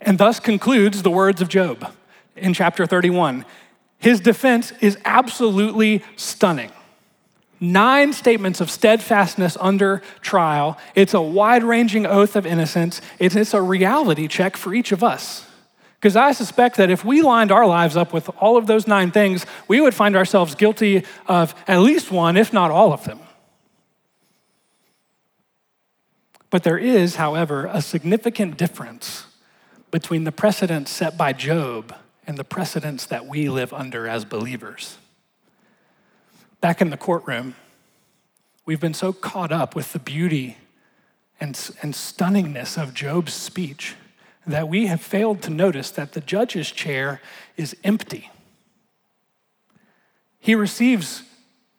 And 0.00 0.18
thus 0.18 0.40
concludes 0.40 1.02
the 1.02 1.10
words 1.10 1.40
of 1.40 1.48
Job 1.48 1.92
in 2.36 2.54
chapter 2.54 2.86
31. 2.86 3.44
His 3.98 4.20
defense 4.20 4.72
is 4.80 4.98
absolutely 5.04 6.02
stunning. 6.16 6.72
Nine 7.60 8.12
statements 8.12 8.60
of 8.60 8.68
steadfastness 8.68 9.56
under 9.60 10.02
trial. 10.20 10.76
It's 10.96 11.14
a 11.14 11.20
wide 11.20 11.62
ranging 11.62 12.06
oath 12.06 12.34
of 12.34 12.44
innocence. 12.44 13.00
It's, 13.20 13.54
a 13.54 13.62
reality 13.62 14.26
check 14.26 14.56
for 14.56 14.74
each 14.74 14.90
of 14.90 15.04
us. 15.04 15.46
Because 16.02 16.16
I 16.16 16.32
suspect 16.32 16.78
that 16.78 16.90
if 16.90 17.04
we 17.04 17.22
lined 17.22 17.52
our 17.52 17.64
lives 17.64 17.96
up 17.96 18.12
with 18.12 18.28
all 18.40 18.56
of 18.56 18.66
those 18.66 18.88
nine 18.88 19.12
things, 19.12 19.46
we 19.68 19.80
would 19.80 19.94
find 19.94 20.16
ourselves 20.16 20.56
guilty 20.56 21.04
of 21.28 21.54
at 21.68 21.78
least 21.78 22.10
one, 22.10 22.36
if 22.36 22.52
not 22.52 22.72
all 22.72 22.92
of 22.92 23.04
them. 23.04 23.20
But 26.50 26.64
there 26.64 26.76
is, 26.76 27.14
however, 27.14 27.70
a 27.72 27.80
significant 27.80 28.56
difference 28.56 29.26
between 29.92 30.24
the 30.24 30.32
precedents 30.32 30.90
set 30.90 31.16
by 31.16 31.32
Job 31.32 31.94
and 32.26 32.36
the 32.36 32.42
precedents 32.42 33.06
that 33.06 33.26
we 33.26 33.48
live 33.48 33.72
under 33.72 34.08
as 34.08 34.24
believers. 34.24 34.98
Back 36.60 36.80
in 36.80 36.90
the 36.90 36.96
courtroom, 36.96 37.54
we've 38.66 38.80
been 38.80 38.92
so 38.92 39.12
caught 39.12 39.52
up 39.52 39.76
with 39.76 39.92
the 39.92 40.00
beauty 40.00 40.56
and, 41.38 41.50
and 41.80 41.94
stunningness 41.94 42.76
of 42.76 42.92
Job's 42.92 43.34
speech 43.34 43.94
that 44.46 44.68
we 44.68 44.86
have 44.86 45.00
failed 45.00 45.42
to 45.42 45.50
notice 45.50 45.90
that 45.90 46.12
the 46.12 46.20
judge's 46.20 46.70
chair 46.70 47.20
is 47.56 47.76
empty. 47.84 48.30
He 50.38 50.54
receives 50.54 51.22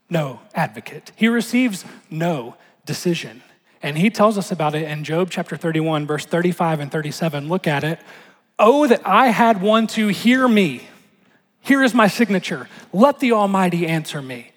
no 0.09 0.39
advocate, 0.53 1.11
he 1.15 1.27
receives 1.27 1.85
no 2.09 2.55
decision. 2.85 3.41
And 3.81 3.97
he 3.97 4.09
tells 4.09 4.37
us 4.37 4.49
about 4.49 4.75
it 4.75 4.83
in 4.83 5.03
Job 5.03 5.29
chapter 5.29 5.57
31, 5.57 6.07
verse 6.07 6.25
35 6.25 6.79
and 6.79 6.89
37. 6.89 7.49
Look 7.49 7.67
at 7.67 7.83
it. 7.83 7.99
Oh, 8.57 8.87
that 8.87 9.05
I 9.05 9.27
had 9.27 9.61
one 9.61 9.87
to 9.87 10.07
hear 10.07 10.47
me. 10.47 10.87
Here 11.59 11.83
is 11.83 11.93
my 11.93 12.07
signature. 12.07 12.69
Let 12.93 13.19
the 13.19 13.33
Almighty 13.33 13.85
answer 13.85 14.21
me. 14.21 14.52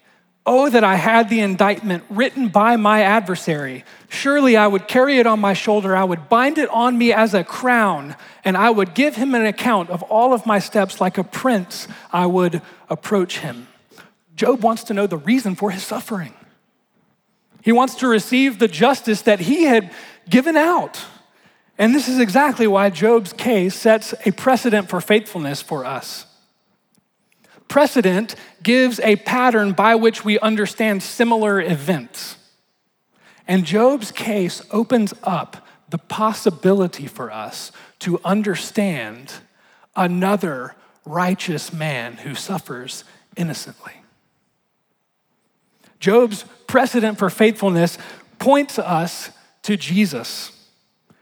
Oh, 0.49 0.69
that 0.69 0.85
I 0.85 0.95
had 0.95 1.29
the 1.29 1.41
indictment 1.41 2.05
written 2.09 2.47
by 2.47 2.77
my 2.77 3.01
adversary. 3.01 3.83
Surely 4.07 4.55
I 4.55 4.65
would 4.65 4.87
carry 4.87 5.19
it 5.19 5.27
on 5.27 5.41
my 5.41 5.51
shoulder. 5.51 5.93
I 5.93 6.05
would 6.05 6.29
bind 6.29 6.57
it 6.57 6.69
on 6.69 6.97
me 6.97 7.11
as 7.11 7.33
a 7.33 7.43
crown, 7.43 8.15
and 8.45 8.55
I 8.55 8.69
would 8.69 8.93
give 8.93 9.17
him 9.17 9.35
an 9.35 9.45
account 9.45 9.89
of 9.89 10.03
all 10.03 10.31
of 10.31 10.45
my 10.45 10.59
steps 10.59 11.01
like 11.01 11.17
a 11.17 11.23
prince. 11.25 11.89
I 12.13 12.27
would 12.27 12.61
approach 12.89 13.39
him. 13.39 13.67
Job 14.37 14.63
wants 14.63 14.85
to 14.85 14.93
know 14.93 15.05
the 15.05 15.17
reason 15.17 15.53
for 15.53 15.69
his 15.69 15.83
suffering. 15.83 16.33
He 17.61 17.73
wants 17.73 17.95
to 17.95 18.07
receive 18.07 18.57
the 18.57 18.69
justice 18.69 19.23
that 19.23 19.41
he 19.41 19.63
had 19.63 19.91
given 20.29 20.55
out. 20.55 21.03
And 21.77 21.93
this 21.93 22.07
is 22.07 22.19
exactly 22.19 22.67
why 22.67 22.89
Job's 22.89 23.33
case 23.33 23.75
sets 23.75 24.13
a 24.25 24.31
precedent 24.31 24.87
for 24.87 25.01
faithfulness 25.01 25.61
for 25.61 25.83
us. 25.83 26.25
Precedent 27.67 28.35
gives 28.63 28.99
a 29.01 29.17
pattern 29.17 29.73
by 29.73 29.95
which 29.95 30.23
we 30.23 30.39
understand 30.39 31.03
similar 31.03 31.61
events. 31.61 32.37
And 33.47 33.65
Job's 33.65 34.11
case 34.11 34.61
opens 34.71 35.13
up 35.23 35.65
the 35.89 35.97
possibility 35.97 37.07
for 37.07 37.31
us 37.31 37.71
to 37.99 38.19
understand 38.25 39.33
another 39.95 40.75
righteous 41.05 41.71
man 41.71 42.13
who 42.13 42.35
suffers 42.35 43.03
innocently. 43.35 43.93
Job's 45.99 46.45
precedent 46.67 47.17
for 47.17 47.29
faithfulness 47.29 47.97
points 48.39 48.77
us 48.77 49.31
to 49.63 49.77
Jesus 49.77 50.56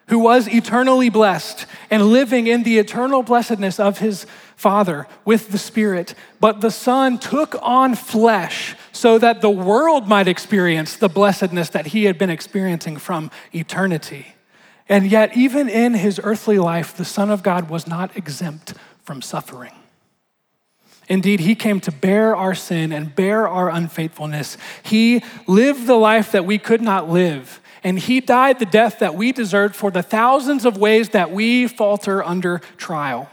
who 0.07 0.19
was 0.19 0.47
eternally 0.47 1.09
blessed 1.09 1.65
and 1.89 2.07
living 2.07 2.47
in 2.47 2.63
the 2.63 2.77
eternal 2.77 3.23
blessedness 3.23 3.79
of 3.79 3.99
his 3.99 4.25
Father 4.55 5.07
with 5.25 5.51
the 5.51 5.57
Spirit. 5.57 6.15
But 6.39 6.61
the 6.61 6.71
Son 6.71 7.17
took 7.17 7.55
on 7.61 7.95
flesh 7.95 8.75
so 8.91 9.17
that 9.17 9.41
the 9.41 9.49
world 9.49 10.07
might 10.07 10.27
experience 10.27 10.95
the 10.95 11.09
blessedness 11.09 11.69
that 11.69 11.87
he 11.87 12.05
had 12.05 12.17
been 12.17 12.29
experiencing 12.29 12.97
from 12.97 13.31
eternity. 13.53 14.27
And 14.87 15.07
yet, 15.07 15.35
even 15.35 15.67
in 15.67 15.95
his 15.95 16.21
earthly 16.23 16.59
life, 16.59 16.95
the 16.95 17.05
Son 17.05 17.31
of 17.31 17.41
God 17.41 17.69
was 17.69 17.87
not 17.87 18.15
exempt 18.15 18.75
from 19.03 19.21
suffering. 19.21 19.73
Indeed, 21.07 21.41
he 21.41 21.55
came 21.55 21.79
to 21.81 21.91
bear 21.91 22.35
our 22.35 22.55
sin 22.55 22.91
and 22.91 23.15
bear 23.15 23.47
our 23.47 23.69
unfaithfulness. 23.69 24.57
He 24.83 25.23
lived 25.47 25.85
the 25.85 25.95
life 25.95 26.31
that 26.31 26.45
we 26.45 26.57
could 26.57 26.81
not 26.81 27.09
live 27.09 27.59
and 27.85 27.99
he 27.99 28.19
died 28.19 28.57
the 28.57 28.65
death 28.65 28.97
that 28.97 29.13
we 29.13 29.31
deserved 29.31 29.75
for 29.75 29.91
the 29.91 30.01
thousands 30.01 30.65
of 30.65 30.75
ways 30.75 31.09
that 31.09 31.29
we 31.29 31.67
falter 31.67 32.23
under 32.23 32.57
trial. 32.77 33.29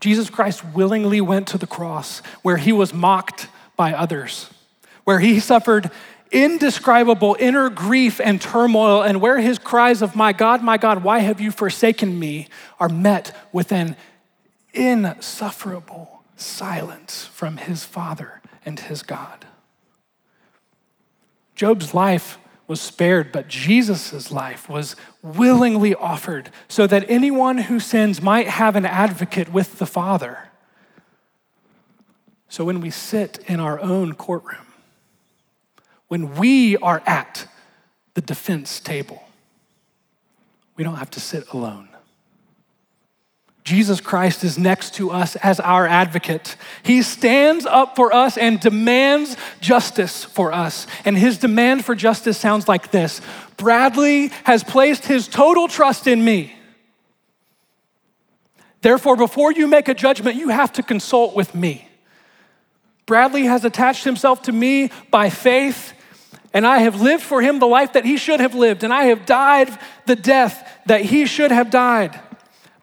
Jesus 0.00 0.28
Christ 0.28 0.64
willingly 0.64 1.20
went 1.20 1.46
to 1.48 1.58
the 1.58 1.68
cross 1.68 2.18
where 2.42 2.56
he 2.56 2.72
was 2.72 2.92
mocked 2.92 3.46
by 3.76 3.92
others, 3.92 4.50
where 5.04 5.20
he 5.20 5.38
suffered 5.38 5.92
indescribable 6.32 7.36
inner 7.38 7.70
grief 7.70 8.20
and 8.20 8.40
turmoil, 8.40 9.00
and 9.02 9.20
where 9.20 9.38
his 9.38 9.60
cries 9.60 10.02
of, 10.02 10.16
My 10.16 10.32
God, 10.32 10.60
my 10.60 10.76
God, 10.76 11.04
why 11.04 11.20
have 11.20 11.40
you 11.40 11.52
forsaken 11.52 12.18
me, 12.18 12.48
are 12.80 12.88
met 12.88 13.32
with 13.52 13.70
an 13.70 13.94
insufferable 14.74 16.24
silence 16.34 17.26
from 17.26 17.58
his 17.58 17.84
Father 17.84 18.40
and 18.64 18.80
his 18.80 19.04
God. 19.04 19.46
Job's 21.60 21.92
life 21.92 22.38
was 22.66 22.80
spared, 22.80 23.32
but 23.32 23.46
Jesus' 23.46 24.32
life 24.32 24.66
was 24.70 24.96
willingly 25.20 25.94
offered 25.94 26.48
so 26.68 26.86
that 26.86 27.04
anyone 27.06 27.58
who 27.58 27.78
sins 27.78 28.22
might 28.22 28.46
have 28.46 28.76
an 28.76 28.86
advocate 28.86 29.52
with 29.52 29.78
the 29.78 29.84
Father. 29.84 30.48
So 32.48 32.64
when 32.64 32.80
we 32.80 32.88
sit 32.88 33.40
in 33.46 33.60
our 33.60 33.78
own 33.78 34.14
courtroom, 34.14 34.68
when 36.08 36.34
we 36.36 36.78
are 36.78 37.02
at 37.04 37.46
the 38.14 38.22
defense 38.22 38.80
table, 38.80 39.22
we 40.76 40.82
don't 40.82 40.96
have 40.96 41.10
to 41.10 41.20
sit 41.20 41.46
alone. 41.52 41.90
Jesus 43.64 44.00
Christ 44.00 44.42
is 44.42 44.58
next 44.58 44.94
to 44.94 45.10
us 45.10 45.36
as 45.36 45.60
our 45.60 45.86
advocate. 45.86 46.56
He 46.82 47.02
stands 47.02 47.66
up 47.66 47.94
for 47.94 48.12
us 48.12 48.38
and 48.38 48.58
demands 48.58 49.36
justice 49.60 50.24
for 50.24 50.52
us. 50.52 50.86
And 51.04 51.16
his 51.16 51.38
demand 51.38 51.84
for 51.84 51.94
justice 51.94 52.38
sounds 52.38 52.68
like 52.68 52.90
this 52.90 53.20
Bradley 53.56 54.28
has 54.44 54.64
placed 54.64 55.04
his 55.06 55.28
total 55.28 55.68
trust 55.68 56.06
in 56.06 56.24
me. 56.24 56.54
Therefore, 58.82 59.16
before 59.16 59.52
you 59.52 59.66
make 59.66 59.88
a 59.88 59.94
judgment, 59.94 60.36
you 60.36 60.48
have 60.48 60.72
to 60.72 60.82
consult 60.82 61.36
with 61.36 61.54
me. 61.54 61.86
Bradley 63.04 63.44
has 63.44 63.64
attached 63.64 64.04
himself 64.04 64.42
to 64.42 64.52
me 64.52 64.90
by 65.10 65.28
faith, 65.28 65.92
and 66.54 66.66
I 66.66 66.78
have 66.78 67.00
lived 67.00 67.22
for 67.22 67.42
him 67.42 67.58
the 67.58 67.66
life 67.66 67.92
that 67.92 68.06
he 68.06 68.16
should 68.16 68.40
have 68.40 68.54
lived, 68.54 68.84
and 68.84 68.92
I 68.92 69.04
have 69.04 69.26
died 69.26 69.76
the 70.06 70.16
death 70.16 70.66
that 70.86 71.02
he 71.02 71.26
should 71.26 71.50
have 71.50 71.70
died. 71.70 72.18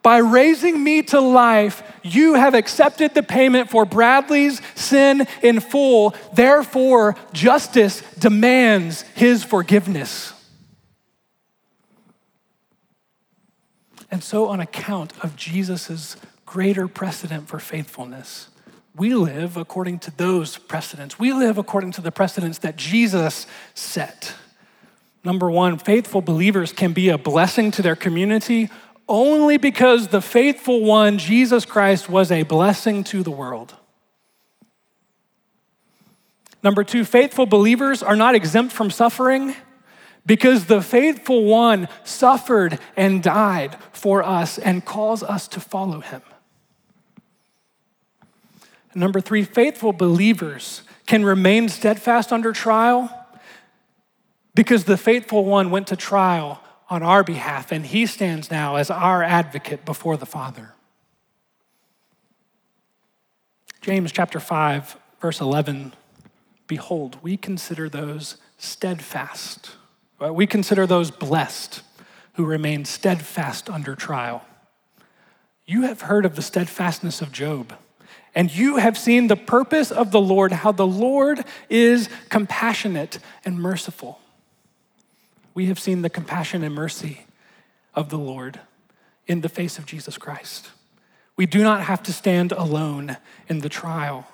By 0.07 0.19
raising 0.19 0.81
me 0.81 1.01
to 1.01 1.19
life, 1.19 1.83
you 2.01 2.35
have 2.35 2.53
accepted 2.53 3.13
the 3.13 3.21
payment 3.21 3.69
for 3.69 3.83
Bradley's 3.83 4.61
sin 4.73 5.27
in 5.43 5.59
full. 5.59 6.15
Therefore, 6.31 7.17
justice 7.33 8.01
demands 8.17 9.01
his 9.15 9.43
forgiveness. 9.43 10.31
And 14.09 14.23
so, 14.23 14.47
on 14.47 14.61
account 14.61 15.11
of 15.25 15.35
Jesus' 15.35 16.15
greater 16.45 16.87
precedent 16.87 17.49
for 17.49 17.59
faithfulness, 17.59 18.47
we 18.95 19.13
live 19.13 19.57
according 19.57 19.99
to 19.99 20.15
those 20.15 20.57
precedents. 20.57 21.19
We 21.19 21.33
live 21.33 21.57
according 21.57 21.91
to 21.91 22.01
the 22.01 22.13
precedents 22.13 22.59
that 22.59 22.77
Jesus 22.77 23.45
set. 23.73 24.33
Number 25.27 25.51
one, 25.51 25.77
faithful 25.77 26.21
believers 26.21 26.71
can 26.71 26.93
be 26.93 27.09
a 27.09 27.17
blessing 27.17 27.71
to 27.71 27.81
their 27.81 27.97
community 27.97 28.69
only 29.07 29.57
because 29.57 30.09
the 30.09 30.21
faithful 30.21 30.81
one, 30.81 31.17
Jesus 31.17 31.65
Christ, 31.65 32.09
was 32.09 32.31
a 32.31 32.43
blessing 32.43 33.03
to 33.05 33.23
the 33.23 33.31
world. 33.31 33.75
Number 36.63 36.83
two, 36.83 37.05
faithful 37.05 37.45
believers 37.45 38.03
are 38.03 38.15
not 38.15 38.35
exempt 38.35 38.73
from 38.73 38.91
suffering 38.91 39.55
because 40.25 40.65
the 40.65 40.81
faithful 40.81 41.45
one 41.45 41.87
suffered 42.03 42.79
and 42.97 43.23
died 43.23 43.77
for 43.93 44.21
us 44.21 44.57
and 44.57 44.83
calls 44.83 45.23
us 45.23 45.47
to 45.49 45.59
follow 45.59 46.01
him. 46.01 46.21
Number 48.93 49.21
three, 49.21 49.43
faithful 49.43 49.93
believers 49.93 50.81
can 51.05 51.23
remain 51.23 51.69
steadfast 51.69 52.33
under 52.33 52.51
trial 52.51 53.13
because 54.55 54.83
the 54.83 54.97
faithful 54.97 55.45
one 55.45 55.69
went 55.69 55.87
to 55.87 55.95
trial 55.95 56.61
on 56.89 57.04
our 57.04 57.23
behalf, 57.23 57.71
and 57.71 57.86
he 57.86 58.06
stands 58.06 58.50
now 58.50 58.76
as 58.76 58.89
our 58.89 59.21
advocate 59.21 59.86
before 59.86 60.17
the 60.17 60.26
Father. 60.26 60.73
James 63.82 64.12
chapter 64.12 64.39
5, 64.39 64.97
verse 65.21 65.41
11 65.41 65.93
Behold, 66.67 67.17
we 67.21 67.38
consider 67.38 67.88
those 67.88 68.36
steadfast. 68.58 69.71
We 70.19 70.45
consider 70.45 70.86
those 70.86 71.12
blessed 71.12 71.82
who 72.34 72.45
remain 72.45 72.84
steadfast 72.84 73.69
under 73.69 73.95
trial. 73.95 74.43
You 75.65 75.84
have 75.84 76.02
heard 76.02 76.26
of 76.26 76.36
the 76.36 76.41
steadfastness 76.41 77.21
of 77.21 77.32
Job, 77.32 77.73
and 78.36 78.54
you 78.54 78.78
have 78.78 78.97
seen 78.97 79.28
the 79.28 79.38
purpose 79.38 79.91
of 79.91 80.12
the 80.12 80.19
Lord, 80.19 80.52
how 80.52 80.73
the 80.73 80.88
Lord 80.88 81.45
is 81.69 82.10
compassionate 82.30 83.19
and 83.45 83.60
merciful 83.60 84.19
we 85.57 85.65
have 85.65 85.79
seen 85.79 86.03
the 86.03 86.09
compassion 86.09 86.63
and 86.63 86.75
mercy 86.75 87.21
of 87.95 88.10
the 88.10 88.17
Lord 88.17 88.60
in 89.25 89.41
the 89.41 89.49
face 89.49 89.79
of 89.79 89.87
Jesus 89.87 90.15
Christ. 90.15 90.69
We 91.35 91.47
do 91.47 91.63
not 91.63 91.81
have 91.81 92.03
to 92.03 92.13
stand 92.13 92.51
alone 92.51 93.17
in 93.47 93.62
the 93.62 93.67
trial. 93.67 94.27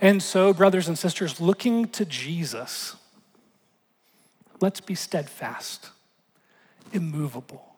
And 0.00 0.20
so, 0.20 0.52
brothers 0.52 0.88
and 0.88 0.98
sisters, 0.98 1.40
looking 1.40 1.86
to 1.90 2.04
Jesus, 2.04 2.96
let's 4.60 4.80
be 4.80 4.96
steadfast, 4.96 5.90
immovable, 6.92 7.76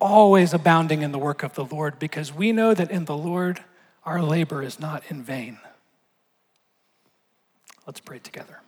always 0.00 0.54
abounding 0.54 1.02
in 1.02 1.12
the 1.12 1.20
work 1.20 1.44
of 1.44 1.54
the 1.54 1.64
Lord, 1.64 2.00
because 2.00 2.34
we 2.34 2.50
know 2.50 2.74
that 2.74 2.90
in 2.90 3.04
the 3.04 3.16
Lord 3.16 3.62
our 4.04 4.20
labor 4.20 4.60
is 4.60 4.80
not 4.80 5.04
in 5.08 5.22
vain. 5.22 5.58
Let's 7.86 8.00
pray 8.00 8.18
together. 8.18 8.58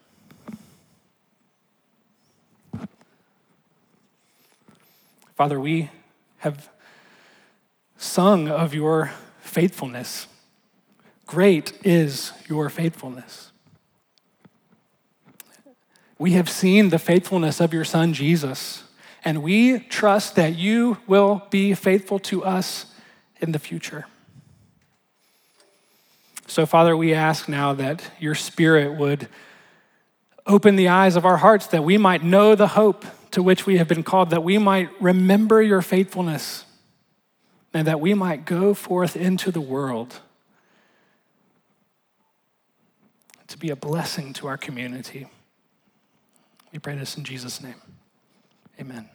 Father, 5.36 5.60
we 5.60 5.90
have 6.38 6.70
sung 7.98 8.48
of 8.48 8.72
your 8.72 9.12
faithfulness. 9.42 10.28
Great 11.26 11.74
is 11.84 12.32
your 12.48 12.70
faithfulness. 12.70 13.52
We 16.18 16.32
have 16.32 16.48
seen 16.48 16.88
the 16.88 16.98
faithfulness 16.98 17.60
of 17.60 17.74
your 17.74 17.84
Son, 17.84 18.14
Jesus, 18.14 18.84
and 19.26 19.42
we 19.42 19.80
trust 19.80 20.36
that 20.36 20.56
you 20.56 20.96
will 21.06 21.42
be 21.50 21.74
faithful 21.74 22.18
to 22.20 22.42
us 22.42 22.86
in 23.38 23.52
the 23.52 23.58
future. 23.58 24.06
So, 26.46 26.64
Father, 26.64 26.96
we 26.96 27.12
ask 27.12 27.46
now 27.46 27.74
that 27.74 28.10
your 28.18 28.34
Spirit 28.34 28.98
would 28.98 29.28
open 30.46 30.76
the 30.76 30.88
eyes 30.88 31.14
of 31.14 31.26
our 31.26 31.36
hearts 31.36 31.66
that 31.66 31.84
we 31.84 31.98
might 31.98 32.24
know 32.24 32.54
the 32.54 32.68
hope 32.68 33.04
to 33.36 33.42
which 33.42 33.66
we 33.66 33.76
have 33.76 33.86
been 33.86 34.02
called, 34.02 34.30
that 34.30 34.42
we 34.42 34.56
might 34.56 34.88
remember 34.98 35.60
your 35.60 35.82
faithfulness, 35.82 36.64
and 37.74 37.86
that 37.86 38.00
we 38.00 38.14
might 38.14 38.46
go 38.46 38.72
forth 38.72 39.14
into 39.14 39.50
the 39.50 39.60
world 39.60 40.20
to 43.46 43.58
be 43.58 43.68
a 43.68 43.76
blessing 43.76 44.32
to 44.32 44.46
our 44.46 44.56
community. 44.56 45.26
We 46.72 46.78
pray 46.78 46.96
this 46.96 47.18
in 47.18 47.24
Jesus' 47.24 47.62
name. 47.62 47.74
Amen. 48.80 49.10